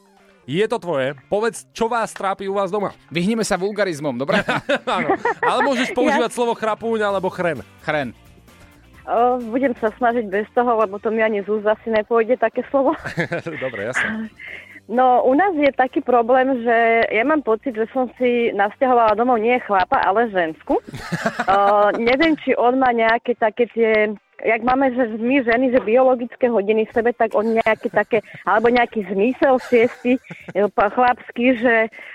je 0.47 0.63
to 0.71 0.79
tvoje. 0.79 1.19
Povedz, 1.27 1.67
čo 1.75 1.91
vás 1.91 2.15
trápi 2.15 2.47
u 2.47 2.55
vás 2.55 2.71
doma. 2.71 2.95
Vyhneme 3.11 3.43
sa 3.43 3.59
vulgarizmom, 3.59 4.15
dobre? 4.15 4.39
Áno, 4.87 5.19
ale 5.43 5.67
môžeš 5.67 5.91
používať 5.99 6.31
slovo 6.31 6.55
chrapúň 6.55 7.11
alebo 7.11 7.27
chren. 7.27 7.67
Chren. 7.83 8.30
O, 9.09 9.41
budem 9.53 9.73
sa 9.81 9.89
snažiť 9.97 10.29
bez 10.29 10.47
toho, 10.53 10.77
lebo 10.77 11.01
to 11.01 11.09
mi 11.09 11.25
ani 11.25 11.41
z 11.45 11.49
úst 11.49 11.67
asi 11.67 11.89
nepôjde 11.89 12.37
také 12.37 12.61
slovo. 12.69 12.93
Dobre, 13.65 13.91
jasne. 13.93 14.29
No, 14.91 15.23
u 15.23 15.39
nás 15.39 15.55
je 15.55 15.71
taký 15.71 16.03
problém, 16.03 16.67
že 16.67 17.07
ja 17.15 17.23
mám 17.23 17.47
pocit, 17.47 17.79
že 17.79 17.87
som 17.95 18.11
si 18.19 18.51
nasťahovala 18.51 19.15
domov 19.15 19.39
nie 19.39 19.55
chlapa, 19.63 20.03
ale 20.03 20.27
žensku. 20.35 20.83
o, 20.83 21.57
neviem, 21.95 22.35
či 22.43 22.59
on 22.59 22.83
má 22.83 22.91
nejaké 22.91 23.39
také 23.39 23.71
tie 23.71 24.11
jak 24.45 24.63
máme, 24.63 24.93
že 24.95 25.17
my 25.21 25.45
ženy, 25.45 25.67
že 25.73 25.81
biologické 25.85 26.49
hodiny 26.49 26.87
v 26.89 26.95
sebe, 26.95 27.11
tak 27.13 27.37
on 27.37 27.59
nejaké 27.61 27.89
také, 27.93 28.19
alebo 28.45 28.73
nejaký 28.73 29.05
zmysel 29.09 29.61
siesti 29.61 30.17
e, 30.57 30.61
chlapský, 30.71 31.61
že 31.61 31.75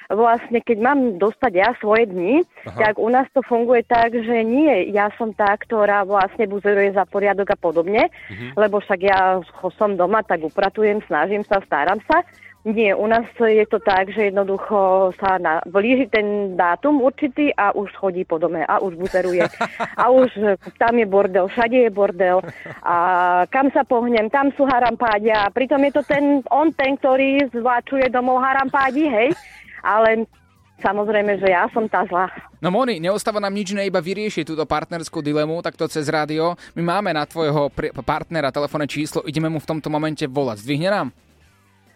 vlastne 0.10 0.62
keď 0.62 0.78
mám 0.82 1.00
dostať 1.18 1.52
ja 1.54 1.70
svoje 1.82 2.10
dni, 2.10 2.42
Aha. 2.66 2.78
tak 2.90 2.94
u 3.02 3.10
nás 3.10 3.26
to 3.34 3.42
funguje 3.46 3.86
tak, 3.86 4.14
že 4.14 4.46
nie, 4.46 4.90
ja 4.94 5.10
som 5.18 5.34
tá, 5.34 5.54
ktorá 5.58 6.06
vlastne 6.06 6.46
buzeruje 6.50 6.94
za 6.94 7.06
poriadok 7.10 7.54
a 7.54 7.58
podobne, 7.58 8.10
lebo 8.54 8.82
však 8.82 9.00
ja 9.02 9.42
som 9.78 9.98
doma, 9.98 10.22
tak 10.22 10.46
upratujem, 10.46 11.02
snažím 11.06 11.42
sa, 11.46 11.62
staram 11.66 11.98
sa. 12.06 12.22
Nie, 12.66 12.98
u 12.98 13.06
nás 13.06 13.30
je 13.38 13.62
to 13.70 13.78
tak, 13.78 14.10
že 14.10 14.34
jednoducho 14.34 15.14
sa 15.22 15.38
na, 15.38 15.62
blíži 15.70 16.10
ten 16.10 16.58
dátum 16.58 16.98
určitý 16.98 17.54
a 17.54 17.70
už 17.78 17.94
chodí 17.94 18.26
po 18.26 18.42
dome 18.42 18.66
a 18.66 18.82
už 18.82 18.98
buzeruje. 18.98 19.46
A 19.94 20.10
už 20.10 20.34
e, 20.42 20.58
tam 20.82 20.98
je 20.98 21.06
bordel, 21.06 21.46
všade 21.46 21.78
je 21.78 21.92
bordel. 21.94 22.42
A 22.82 22.96
kam 23.54 23.70
sa 23.70 23.86
pohnem, 23.86 24.34
tam 24.34 24.50
sú 24.58 24.66
harampádia. 24.66 25.46
Pritom 25.54 25.78
je 25.86 25.92
to 25.94 26.02
ten, 26.10 26.42
on 26.50 26.74
ten, 26.74 26.98
ktorý 26.98 27.54
zváčuje 27.54 28.10
domov 28.10 28.42
harampádi, 28.42 29.14
hej? 29.14 29.30
Ale 29.86 30.26
samozrejme, 30.82 31.38
že 31.38 31.54
ja 31.54 31.70
som 31.70 31.86
tá 31.86 32.02
zlá. 32.10 32.34
No 32.66 32.74
Moni, 32.74 32.98
neostáva 32.98 33.38
nám 33.38 33.54
nič 33.54 33.78
iné, 33.78 33.86
iba 33.86 34.02
vyriešiť 34.02 34.42
túto 34.42 34.66
partnerskú 34.66 35.22
dilemu, 35.22 35.62
takto 35.62 35.86
cez 35.86 36.10
rádio. 36.10 36.58
My 36.74 36.98
máme 36.98 37.14
na 37.14 37.30
tvojho 37.30 37.70
partnera 38.02 38.50
telefónne 38.50 38.90
číslo, 38.90 39.22
ideme 39.30 39.54
mu 39.54 39.62
v 39.62 39.70
tomto 39.70 39.94
momente 39.94 40.26
volať. 40.26 40.66
Zdvihne 40.66 40.90
nám? 40.90 41.10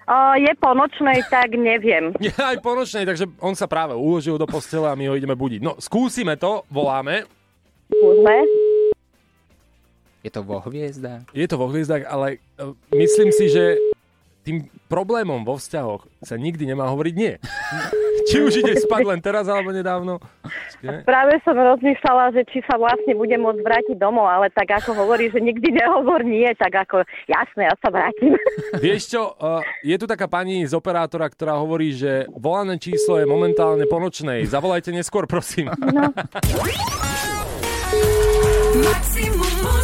O, 0.09 0.33
je 0.41 0.49
po 0.57 0.73
nočnej, 0.73 1.21
tak 1.29 1.53
neviem. 1.53 2.09
Je 2.25 2.33
aj 2.33 2.57
po 2.65 2.73
nočnej, 2.73 3.05
takže 3.05 3.29
on 3.37 3.53
sa 3.53 3.69
práve 3.69 3.93
uložil 3.93 4.41
do 4.41 4.49
postele 4.49 4.89
a 4.89 4.97
my 4.97 5.05
ho 5.05 5.13
ideme 5.13 5.37
budiť. 5.37 5.61
No, 5.61 5.77
skúsime 5.77 6.33
to, 6.33 6.65
voláme. 6.73 7.29
Skúsme. 7.93 8.41
Je 10.25 10.31
to 10.33 10.41
vo 10.41 10.65
hviezdách. 10.65 11.29
Je 11.29 11.45
to 11.45 11.55
vo 11.61 11.69
hviezdách, 11.69 12.09
ale 12.09 12.41
uh, 12.57 12.73
myslím 12.89 13.29
si, 13.29 13.53
že 13.53 13.77
tým 14.49 14.65
problémom 14.89 15.45
vo 15.45 15.61
vzťahoch 15.61 16.09
sa 16.25 16.33
nikdy 16.33 16.73
nemá 16.73 16.89
hovoriť 16.89 17.13
nie. 17.13 17.37
Či 18.29 18.41
už 18.41 18.65
ide 18.65 18.73
spať 18.81 19.05
len 19.05 19.21
teraz 19.21 19.45
alebo 19.45 19.69
nedávno. 19.69 20.17
Počkej. 20.41 21.05
Práve 21.05 21.37
som 21.45 21.53
rozmýšľala, 21.57 22.33
že 22.33 22.41
či 22.51 22.61
sa 22.67 22.77
vlastne 22.77 23.17
budem 23.17 23.41
môcť 23.41 23.61
vrátiť 23.63 23.95
domov, 23.97 24.29
ale 24.29 24.53
tak 24.53 24.69
ako 24.69 24.93
hovorí, 24.93 25.33
že 25.33 25.41
nikdy 25.41 25.73
nehovor 25.73 26.21
nie, 26.21 26.45
tak 26.53 26.77
ako 26.77 27.01
jasné, 27.25 27.69
ja 27.69 27.75
sa 27.81 27.89
vrátim. 27.89 28.37
Vieš 28.85 29.01
čo, 29.17 29.33
uh, 29.33 29.65
je 29.81 29.95
tu 29.97 30.05
taká 30.05 30.29
pani 30.29 30.61
z 30.67 30.73
operátora, 30.77 31.25
ktorá 31.25 31.57
hovorí, 31.57 31.95
že 31.95 32.29
volané 32.37 32.77
číslo 32.77 33.17
je 33.17 33.25
momentálne 33.25 33.89
po 33.89 33.97
nočnej. 33.97 34.45
Zavolajte 34.45 34.93
neskôr, 34.93 35.25
prosím. 35.25 35.73
No. 35.89 36.13
Maximum 38.79 39.78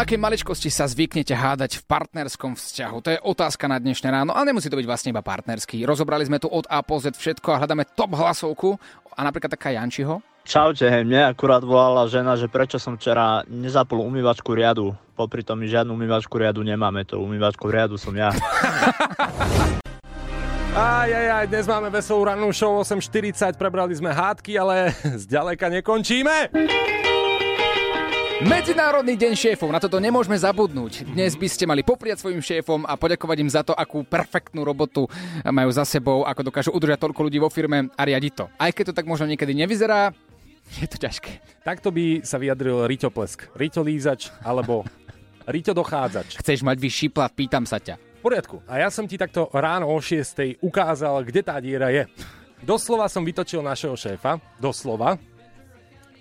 Na 0.00 0.08
aké 0.08 0.16
maličkosti 0.16 0.72
sa 0.72 0.88
zvyknete 0.88 1.36
hádať 1.36 1.76
v 1.76 1.84
partnerskom 1.84 2.56
vzťahu? 2.56 2.96
To 3.04 3.08
je 3.12 3.20
otázka 3.20 3.68
na 3.68 3.76
dnešné 3.76 4.08
ráno, 4.08 4.32
ale 4.32 4.48
nemusí 4.48 4.72
to 4.72 4.80
byť 4.80 4.88
vlastne 4.88 5.12
iba 5.12 5.20
partnerský. 5.20 5.84
Rozobrali 5.84 6.24
sme 6.24 6.40
tu 6.40 6.48
od 6.48 6.64
A 6.72 6.80
po 6.80 6.96
Z 6.96 7.20
všetko 7.20 7.52
a 7.52 7.60
hľadáme 7.60 7.84
top 7.84 8.16
hlasovku 8.16 8.80
a 9.12 9.20
napríklad 9.20 9.52
taká 9.52 9.76
Jančiho. 9.76 10.24
Čaute, 10.48 10.88
mne 11.04 11.28
akurát 11.28 11.60
volala 11.60 12.08
žena, 12.08 12.32
že 12.32 12.48
prečo 12.48 12.80
som 12.80 12.96
včera 12.96 13.44
nezapol 13.44 14.00
umývačku 14.00 14.56
riadu. 14.56 14.96
Popri 15.20 15.44
tom 15.44 15.60
my 15.60 15.68
žiadnu 15.68 15.92
umývačku 15.92 16.32
riadu 16.32 16.64
nemáme, 16.64 17.04
to 17.04 17.20
umývačku 17.20 17.68
riadu 17.68 18.00
som 18.00 18.16
ja. 18.16 18.32
Aj, 20.70 21.10
aj, 21.12 21.28
aj, 21.28 21.44
dnes 21.52 21.68
máme 21.68 21.92
veselú 21.92 22.24
rannú 22.24 22.56
show 22.56 22.80
8.40, 22.80 23.52
prebrali 23.60 23.92
sme 23.92 24.16
hádky, 24.16 24.56
ale 24.56 24.96
zďaleka 25.28 25.68
nekončíme. 25.68 26.48
Medzinárodný 28.40 29.20
deň 29.20 29.36
šéfov, 29.36 29.68
na 29.68 29.76
toto 29.76 30.00
nemôžeme 30.00 30.32
zabudnúť. 30.32 31.04
Dnes 31.12 31.36
by 31.36 31.44
ste 31.44 31.68
mali 31.68 31.84
popriať 31.84 32.24
svojim 32.24 32.40
šéfom 32.40 32.88
a 32.88 32.96
poďakovať 32.96 33.36
im 33.36 33.52
za 33.52 33.60
to, 33.60 33.76
akú 33.76 34.00
perfektnú 34.00 34.64
robotu 34.64 35.04
majú 35.44 35.68
za 35.68 35.84
sebou, 35.84 36.24
ako 36.24 36.48
dokážu 36.48 36.72
udržať 36.72 37.04
toľko 37.04 37.20
ľudí 37.28 37.36
vo 37.36 37.52
firme 37.52 37.92
a 37.92 38.00
riadiť 38.00 38.32
to. 38.32 38.48
Aj 38.56 38.72
keď 38.72 38.84
to 38.88 38.96
tak 38.96 39.04
možno 39.04 39.28
niekedy 39.28 39.52
nevyzerá, 39.52 40.16
je 40.80 40.88
to 40.88 40.96
ťažké. 40.96 41.60
Takto 41.68 41.92
by 41.92 42.24
sa 42.24 42.40
vyjadril 42.40 42.88
Riťo 42.88 43.12
Plesk. 43.12 43.52
Riťo 43.52 43.84
Lízač 43.84 44.32
alebo 44.40 44.88
Riťo 45.44 45.76
Dochádzač. 45.76 46.40
Chceš 46.40 46.64
mať 46.64 46.80
vyšší 46.80 47.12
plat, 47.12 47.28
pýtam 47.36 47.68
sa 47.68 47.76
ťa. 47.76 48.00
V 48.00 48.24
poriadku. 48.24 48.64
A 48.64 48.80
ja 48.80 48.88
som 48.88 49.04
ti 49.04 49.20
takto 49.20 49.52
ráno 49.52 49.92
o 49.92 50.00
6. 50.00 50.64
ukázal, 50.64 51.28
kde 51.28 51.44
tá 51.44 51.60
diera 51.60 51.92
je. 51.92 52.08
Doslova 52.64 53.04
som 53.12 53.20
vytočil 53.20 53.60
našeho 53.60 53.92
šéfa. 54.00 54.40
Doslova. 54.56 55.20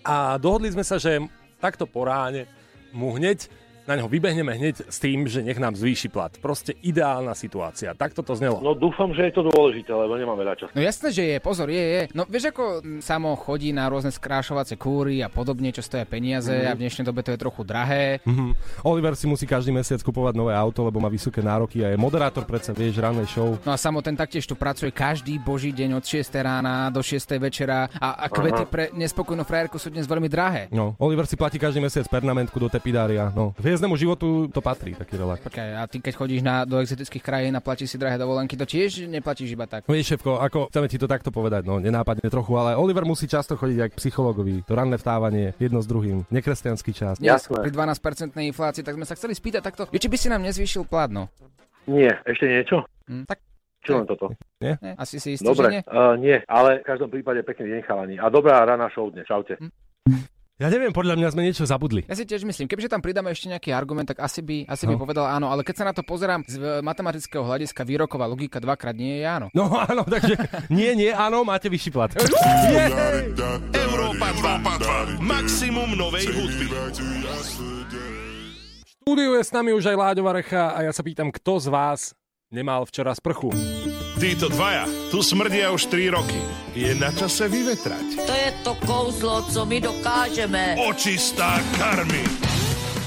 A 0.04 0.36
dohodli 0.36 0.68
sme 0.76 0.84
sa, 0.84 1.00
že 1.00 1.24
takto 1.60 1.86
po 1.86 2.08
ráne 2.08 2.48
mu 2.96 3.14
hneď 3.14 3.52
na 3.90 3.98
neho 3.98 4.06
vybehneme 4.06 4.54
hneď 4.54 4.86
s 4.86 5.02
tým, 5.02 5.26
že 5.26 5.42
nech 5.42 5.58
nám 5.58 5.74
zvýši 5.74 6.14
plat. 6.14 6.30
Proste 6.38 6.78
ideálna 6.86 7.34
situácia. 7.34 7.98
Takto 7.98 8.22
to 8.22 8.38
znelo. 8.38 8.62
No 8.62 8.78
dúfam, 8.78 9.10
že 9.10 9.26
je 9.26 9.34
to 9.34 9.50
dôležité, 9.50 9.90
lebo 9.90 10.14
nemáme 10.14 10.46
veľa 10.46 10.56
času. 10.56 10.72
No 10.78 10.82
jasné, 10.86 11.10
že 11.10 11.24
je, 11.26 11.38
pozor, 11.42 11.74
je, 11.74 11.82
je. 11.82 12.02
No 12.14 12.30
vieš, 12.30 12.54
ako 12.54 12.64
samo 13.02 13.34
chodí 13.34 13.74
na 13.74 13.90
rôzne 13.90 14.14
skrášovacie 14.14 14.78
kúry 14.78 15.26
a 15.26 15.28
podobne, 15.28 15.74
čo 15.74 15.82
stoja 15.82 16.06
peniaze 16.06 16.54
Mhm. 16.54 16.68
a 16.70 16.78
v 16.78 16.82
dnešnej 16.86 17.06
dobe 17.10 17.26
to 17.26 17.34
je 17.34 17.40
trochu 17.42 17.66
drahé. 17.66 18.22
Mhm. 18.30 18.54
Oliver 18.86 19.18
si 19.18 19.26
musí 19.26 19.50
každý 19.50 19.74
mesiac 19.74 19.98
kupovať 20.06 20.38
nové 20.38 20.54
auto, 20.54 20.86
lebo 20.86 21.02
má 21.02 21.10
vysoké 21.10 21.42
nároky 21.42 21.82
a 21.82 21.90
je 21.90 21.98
moderátor 21.98 22.46
predsa, 22.46 22.78
vieš, 22.78 23.02
rannej 23.02 23.26
show. 23.26 23.58
No 23.66 23.74
a 23.74 23.78
samo 23.80 24.06
ten 24.06 24.14
taktiež 24.14 24.46
tu 24.46 24.54
pracuje 24.54 24.94
každý 24.94 25.42
boží 25.42 25.74
deň 25.74 25.98
od 25.98 26.06
6 26.06 26.30
rána 26.38 26.94
do 26.94 27.02
6 27.02 27.42
večera 27.42 27.90
a, 27.98 28.22
a 28.22 28.30
kvety 28.30 28.64
Aha. 28.64 28.70
pre 28.70 28.84
nespokojnú 28.94 29.42
frajerku 29.42 29.82
sú 29.82 29.90
dnes 29.90 30.06
veľmi 30.06 30.30
drahé. 30.30 30.68
No, 30.70 30.94
Oliver 31.00 31.26
si 31.26 31.34
platí 31.34 31.58
každý 31.58 31.80
mesiac 31.80 32.06
pernamentku 32.06 32.60
do 32.60 32.68
tepidária. 32.68 33.32
No, 33.32 33.56
hviezdnemu 33.80 33.96
životu 33.96 34.28
to 34.52 34.60
patrí, 34.60 34.92
taký 34.92 35.16
relax. 35.16 35.40
Počkaj, 35.40 35.70
a 35.80 35.88
ty 35.88 36.04
keď 36.04 36.14
chodíš 36.20 36.44
na, 36.44 36.68
do 36.68 36.84
exotických 36.84 37.24
krajín 37.24 37.56
a 37.56 37.64
platíš 37.64 37.96
si 37.96 37.98
drahé 37.98 38.20
dovolenky, 38.20 38.60
to 38.60 38.68
tiež 38.68 39.08
neplatíš 39.08 39.56
iba 39.56 39.64
tak. 39.72 39.88
Vieš, 39.88 40.20
šéfko, 40.20 40.36
ako 40.36 40.68
chceme 40.68 40.92
ti 40.92 41.00
to 41.00 41.08
takto 41.08 41.32
povedať, 41.32 41.64
no 41.64 41.80
nenápadne 41.80 42.28
trochu, 42.28 42.60
ale 42.60 42.76
Oliver 42.76 43.08
musí 43.08 43.24
často 43.32 43.56
chodiť 43.56 43.88
aj 43.88 43.90
k 43.96 44.00
psychologovi. 44.04 44.68
To 44.68 44.76
ranné 44.76 45.00
vstávanie, 45.00 45.56
jedno 45.56 45.80
s 45.80 45.88
druhým, 45.88 46.28
nekresťanský 46.28 46.92
čas. 46.92 47.24
Dnes 47.24 47.48
pri 47.48 47.72
12% 47.72 48.36
inflácii, 48.36 48.84
tak 48.84 49.00
sme 49.00 49.08
sa 49.08 49.16
chceli 49.16 49.32
spýtať 49.32 49.64
takto, 49.64 49.88
že 49.88 49.96
či 50.04 50.12
by 50.12 50.18
si 50.20 50.28
nám 50.28 50.44
nezvýšil 50.44 50.84
plat, 50.84 51.08
no. 51.08 51.32
Nie, 51.88 52.20
ešte 52.28 52.52
niečo? 52.52 52.84
Hm, 53.08 53.24
tak 53.24 53.40
Čo 53.80 54.04
len 54.04 54.06
toto? 54.12 54.36
Nie? 54.60 54.76
Ne, 54.84 54.92
asi 55.00 55.24
si 55.24 55.40
istý, 55.40 55.48
že 55.48 55.56
Dobre, 55.56 55.72
nie? 55.72 55.82
uh, 55.88 56.20
nie, 56.20 56.36
ale 56.52 56.84
v 56.84 56.86
každom 56.86 57.08
prípade 57.08 57.40
pekný 57.48 57.80
deň 57.80 57.82
chalani. 57.88 58.16
A 58.20 58.28
dobrá 58.28 58.60
rana 58.68 58.92
show 58.92 59.08
dnes. 59.08 59.24
Čaute. 59.24 59.56
Ja 60.60 60.68
neviem, 60.68 60.92
podľa 60.92 61.16
mňa 61.16 61.32
sme 61.32 61.48
niečo 61.48 61.64
zabudli. 61.64 62.04
Ja 62.04 62.20
si 62.20 62.28
tiež 62.28 62.44
myslím, 62.44 62.68
kebyže 62.68 62.92
tam 62.92 63.00
pridáme 63.00 63.32
ešte 63.32 63.48
nejaký 63.48 63.72
argument, 63.72 64.12
tak 64.12 64.20
asi 64.20 64.44
by, 64.44 64.68
asi 64.68 64.84
by 64.84 65.00
No. 65.00 65.00
povedal 65.00 65.24
áno, 65.24 65.48
ale 65.48 65.64
keď 65.64 65.76
sa 65.80 65.86
na 65.88 65.96
to 65.96 66.04
pozerám 66.04 66.44
z 66.44 66.60
e, 66.60 66.84
matematického 66.84 67.48
hľadiska, 67.48 67.88
výroková 67.88 68.28
logika 68.28 68.60
dvakrát 68.60 68.92
nie 68.92 69.24
je 69.24 69.26
áno. 69.26 69.48
No 69.56 69.72
áno, 69.90 70.04
takže 70.04 70.36
nie, 70.68 70.92
nie, 71.00 71.16
áno, 71.16 71.48
máte 71.48 71.72
vyšší 71.72 71.96
plat. 71.96 72.12
Európa 73.88 74.36
2. 74.36 75.24
Maximum 75.24 75.96
novej 75.96 76.28
hudby. 76.28 76.68
V 78.84 78.90
štúdiu 79.00 79.40
je 79.40 79.44
s 79.48 79.56
nami 79.56 79.72
už 79.72 79.88
aj 79.88 79.96
Láďova 79.96 80.36
Recha 80.36 80.76
a 80.76 80.84
ja 80.84 80.92
sa 80.92 81.08
pýtam, 81.08 81.32
kto 81.32 81.64
z 81.64 81.72
vás 81.72 82.12
nemal 82.52 82.84
včera 82.84 83.16
sprchu? 83.16 83.56
Títo 84.20 84.52
dvaja 84.52 84.84
tu 85.08 85.24
smrdia 85.24 85.72
už 85.72 85.88
3 85.88 86.12
roky. 86.12 86.36
Je 86.76 86.92
na 86.92 87.08
čase 87.08 87.48
vyvetrať. 87.48 88.20
To 88.20 88.34
je 88.36 88.50
to 88.68 88.76
kouzlo, 88.84 89.48
co 89.48 89.64
my 89.64 89.80
dokážeme. 89.80 90.76
Očistá 90.92 91.64
karmy. 91.80 92.28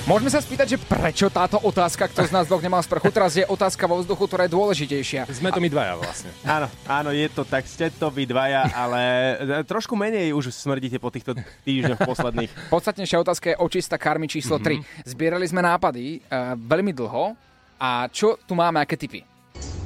Môžeme 0.09 0.33
sa 0.33 0.41
spýtať, 0.41 0.73
že 0.73 0.79
prečo 0.81 1.29
táto 1.29 1.61
otázka, 1.61 2.09
kto 2.09 2.25
z 2.25 2.33
nás 2.33 2.49
dvoch 2.49 2.65
nemal 2.65 2.81
sprchu, 2.81 3.13
teraz 3.13 3.37
je 3.37 3.45
otázka 3.45 3.85
vo 3.85 4.01
vzduchu, 4.01 4.25
ktorá 4.25 4.49
je 4.49 4.57
dôležitejšia. 4.57 5.29
Sme 5.29 5.53
to 5.53 5.61
my 5.61 5.69
dvaja 5.69 6.01
vlastne. 6.01 6.33
Áno, 6.49 6.73
áno, 6.89 7.13
je 7.13 7.29
to 7.29 7.45
tak, 7.45 7.69
ste 7.69 7.93
to 7.93 8.09
vy 8.09 8.25
dvaja, 8.25 8.73
ale 8.73 9.01
e, 9.37 9.69
trošku 9.69 9.93
menej 9.93 10.33
už 10.33 10.49
smrdíte 10.49 10.97
po 10.97 11.13
týchto 11.13 11.37
týždňoch 11.69 12.09
posledných. 12.09 12.49
Podstatnejšia 12.73 13.21
otázka 13.21 13.53
je 13.53 13.61
očista 13.61 14.01
karmy 14.01 14.33
číslo 14.33 14.57
3. 14.57 15.05
Zbierali 15.05 15.45
sme 15.45 15.61
nápady 15.61 16.25
uh, 16.25 16.57
veľmi 16.57 16.97
dlho 16.97 17.37
a 17.77 18.09
čo 18.09 18.41
tu 18.49 18.57
máme, 18.57 18.81
aké 18.81 18.97
typy? 18.97 19.32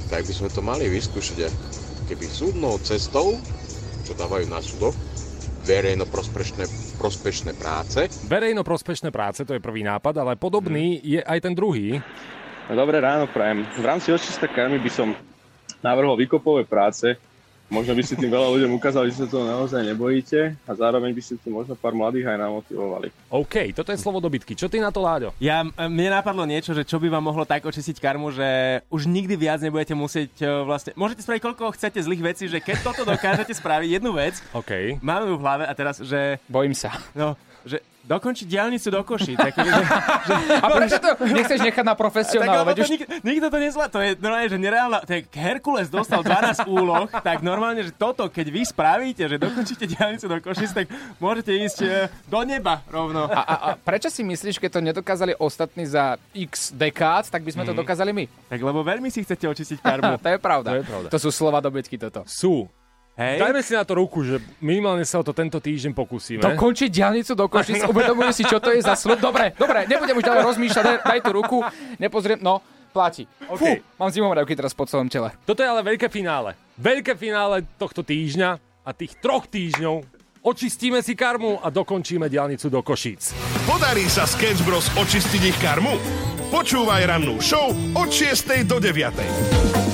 Tak 0.07 0.23
by 0.23 0.33
sme 0.33 0.49
to 0.51 0.62
mali 0.62 0.87
vyskúšať. 0.87 1.51
Keby 2.07 2.25
súdnou 2.31 2.79
cestou, 2.79 3.35
čo 4.07 4.14
dávajú 4.14 4.47
na 4.47 4.62
súdoch, 4.62 4.95
verejno 5.66 6.07
prospešné, 6.07 7.53
práce, 7.59 8.07
Verejno-prospešné 8.31 9.11
práce, 9.11 9.42
to 9.42 9.59
je 9.59 9.61
prvý 9.61 9.83
nápad, 9.83 10.14
ale 10.23 10.38
podobný 10.38 11.03
je 11.03 11.19
aj 11.19 11.42
ten 11.42 11.55
druhý. 11.59 11.99
Dobré 12.71 13.03
ráno, 13.03 13.27
prajem. 13.27 13.66
V 13.75 13.83
rámci 13.83 14.14
očista 14.14 14.47
karmy 14.47 14.79
by 14.79 14.90
som 14.90 15.11
navrhol 15.83 16.14
výkopové 16.14 16.62
práce. 16.62 17.19
Možno 17.66 17.98
by 17.98 18.02
ste 18.07 18.14
tým 18.14 18.31
veľa 18.31 18.48
ľuďom 18.55 18.79
ukázali, 18.79 19.11
že 19.11 19.22
sa 19.22 19.26
toho 19.26 19.42
naozaj 19.42 19.83
nebojíte 19.83 20.55
a 20.55 20.72
zároveň 20.79 21.11
by 21.11 21.22
ste 21.22 21.35
tým 21.42 21.59
možno 21.59 21.74
pár 21.74 21.98
mladých 21.98 22.31
aj 22.31 22.38
namotivovali. 22.38 23.11
OK, 23.26 23.74
toto 23.74 23.90
je 23.90 23.98
slovo 23.98 24.22
dobytky. 24.22 24.55
Čo 24.55 24.70
ty 24.70 24.79
na 24.79 24.94
to, 24.94 25.02
Láďo? 25.02 25.35
Ja, 25.42 25.66
mne 25.66 26.14
napadlo 26.14 26.46
niečo, 26.46 26.70
že 26.70 26.87
čo 26.87 27.02
by 27.02 27.11
vám 27.11 27.26
mohlo 27.26 27.42
tak 27.42 27.66
očistiť 27.66 27.98
karmu, 27.98 28.31
že 28.31 28.81
už 28.87 29.11
nikdy 29.11 29.35
viac 29.35 29.59
nebudete 29.59 29.98
musieť 29.98 30.31
e, 30.38 30.46
vlastne... 30.62 30.94
Môžete 30.94 31.26
spraviť 31.26 31.42
koľko 31.42 31.74
chcete 31.74 31.98
zlých 32.07 32.22
vecí, 32.22 32.44
že 32.46 32.62
keď 32.62 32.87
toto 32.87 33.02
dokážete 33.02 33.50
spraviť 33.59 33.98
jednu 33.98 34.14
vec, 34.14 34.38
OK. 34.55 35.02
máme 35.02 35.26
ju 35.26 35.35
v 35.35 35.42
hlave 35.42 35.64
a 35.66 35.72
teraz, 35.74 35.98
že... 35.98 36.38
Bojím 36.46 36.70
sa. 36.70 36.94
No, 37.18 37.35
že 37.66 37.83
dokončiť 38.07 38.47
diálnicu 38.47 38.88
do 38.88 39.03
Koší. 39.03 39.35
Tak, 39.35 39.53
že, 39.53 39.66
že, 39.66 40.35
A 40.64 40.66
prečo 40.71 40.99
to 40.99 41.11
nechceš 41.27 41.59
nechať 41.61 41.83
na 41.83 41.99
profesionála? 41.99 42.62
Tak, 42.62 42.87
už... 42.87 42.90
nik, 42.90 43.03
nikto 43.21 43.47
to 43.51 43.59
nezvlá, 43.59 43.87
to 43.90 43.99
je 43.99 44.14
normálne, 44.16 44.47
že 44.47 44.59
nereálna, 44.59 44.99
je, 45.05 45.27
Herkules 45.35 45.90
dostal 45.90 46.23
12 46.23 46.64
úloh, 46.71 47.11
tak 47.11 47.42
normálne, 47.42 47.83
že 47.83 47.90
toto, 47.90 48.31
keď 48.31 48.47
vy 48.49 48.62
spravíte, 48.62 49.27
že 49.27 49.37
dokončíte 49.37 49.85
diálnicu 49.87 50.27
do 50.27 50.38
Košic, 50.38 50.71
tak 50.71 50.87
môžete 51.19 51.51
ísť 51.51 51.79
e, 51.83 51.88
do 52.27 52.40
neba 52.42 52.87
rovno. 52.87 53.27
A, 53.27 53.40
a, 53.42 53.55
a 53.55 53.69
prečo 53.75 54.07
si 54.07 54.23
myslíš, 54.23 54.57
keď 54.57 54.71
to 54.71 54.81
nedokázali 54.81 55.35
ostatní 55.37 55.85
za 55.85 56.14
x 56.31 56.71
dekád, 56.71 57.27
tak 57.27 57.42
by 57.42 57.51
sme 57.51 57.64
to 57.64 57.75
Mhm. 57.75 57.81
dokázali 57.83 58.11
my? 58.14 58.25
Tak 58.47 58.61
lebo 58.62 58.81
veľmi 58.81 59.11
si 59.11 59.21
chcete 59.21 59.45
očistiť 59.45 59.79
karmu. 59.83 60.16
to 60.23 60.29
je 60.31 60.38
pravda. 60.38 60.69
To 60.71 60.79
je 60.79 60.87
pravda. 60.87 61.09
To 61.11 61.19
sú 61.19 61.29
slova 61.29 61.59
dobytky 61.59 61.99
toto. 61.99 62.23
Sú. 62.25 62.71
Hej. 63.16 63.40
Dajme 63.40 63.61
si 63.64 63.72
na 63.72 63.81
to 63.81 63.96
ruku, 63.96 64.20
že 64.20 64.44
minimálne 64.61 65.00
sa 65.09 65.16
o 65.16 65.24
to 65.24 65.33
tento 65.33 65.57
týždeň 65.57 65.96
pokúsime. 65.96 66.44
Dokončiť 66.44 66.92
diálnicu 66.92 67.33
do 67.33 67.48
Košic, 67.48 67.88
uvedomujú 67.88 68.31
si, 68.37 68.44
čo 68.44 68.61
to 68.61 68.76
je 68.76 68.85
za 68.85 68.92
slub. 68.92 69.16
Dobre, 69.16 69.57
dobre, 69.57 69.88
nebudem 69.88 70.20
už 70.20 70.24
ďalej 70.29 70.42
rozmýšľať, 70.52 70.85
daj, 70.85 70.98
daj 71.00 71.20
tú 71.24 71.31
ruku, 71.33 71.64
nepozriem, 71.96 72.44
no, 72.44 72.61
platí. 72.92 73.24
OK. 73.48 73.57
Fú, 73.57 73.68
mám 73.96 74.12
zimomriavky 74.12 74.52
teraz 74.52 74.76
po 74.76 74.85
celom 74.85 75.09
tele. 75.09 75.33
Toto 75.48 75.64
je 75.64 75.68
ale 75.68 75.81
veľké 75.81 76.12
finále. 76.12 76.61
Veľké 76.76 77.16
finále 77.16 77.64
tohto 77.81 78.05
týždňa 78.05 78.61
a 78.85 78.90
tých 78.92 79.16
troch 79.16 79.48
týždňov 79.48 80.05
očistíme 80.44 81.00
si 81.00 81.16
karmu 81.16 81.64
a 81.64 81.72
dokončíme 81.72 82.29
diálnicu 82.29 82.68
do 82.68 82.85
Košíc. 82.85 83.33
Podarí 83.64 84.12
sa 84.12 84.29
Sketch 84.29 84.61
Bros 84.61 84.92
očistiť 84.92 85.42
ich 85.42 85.59
karmu? 85.64 85.96
Počúvaj 86.52 87.09
rannú 87.09 87.40
show 87.40 87.72
od 87.96 88.09
6. 88.12 88.68
do 88.68 88.76
9. 88.79 89.86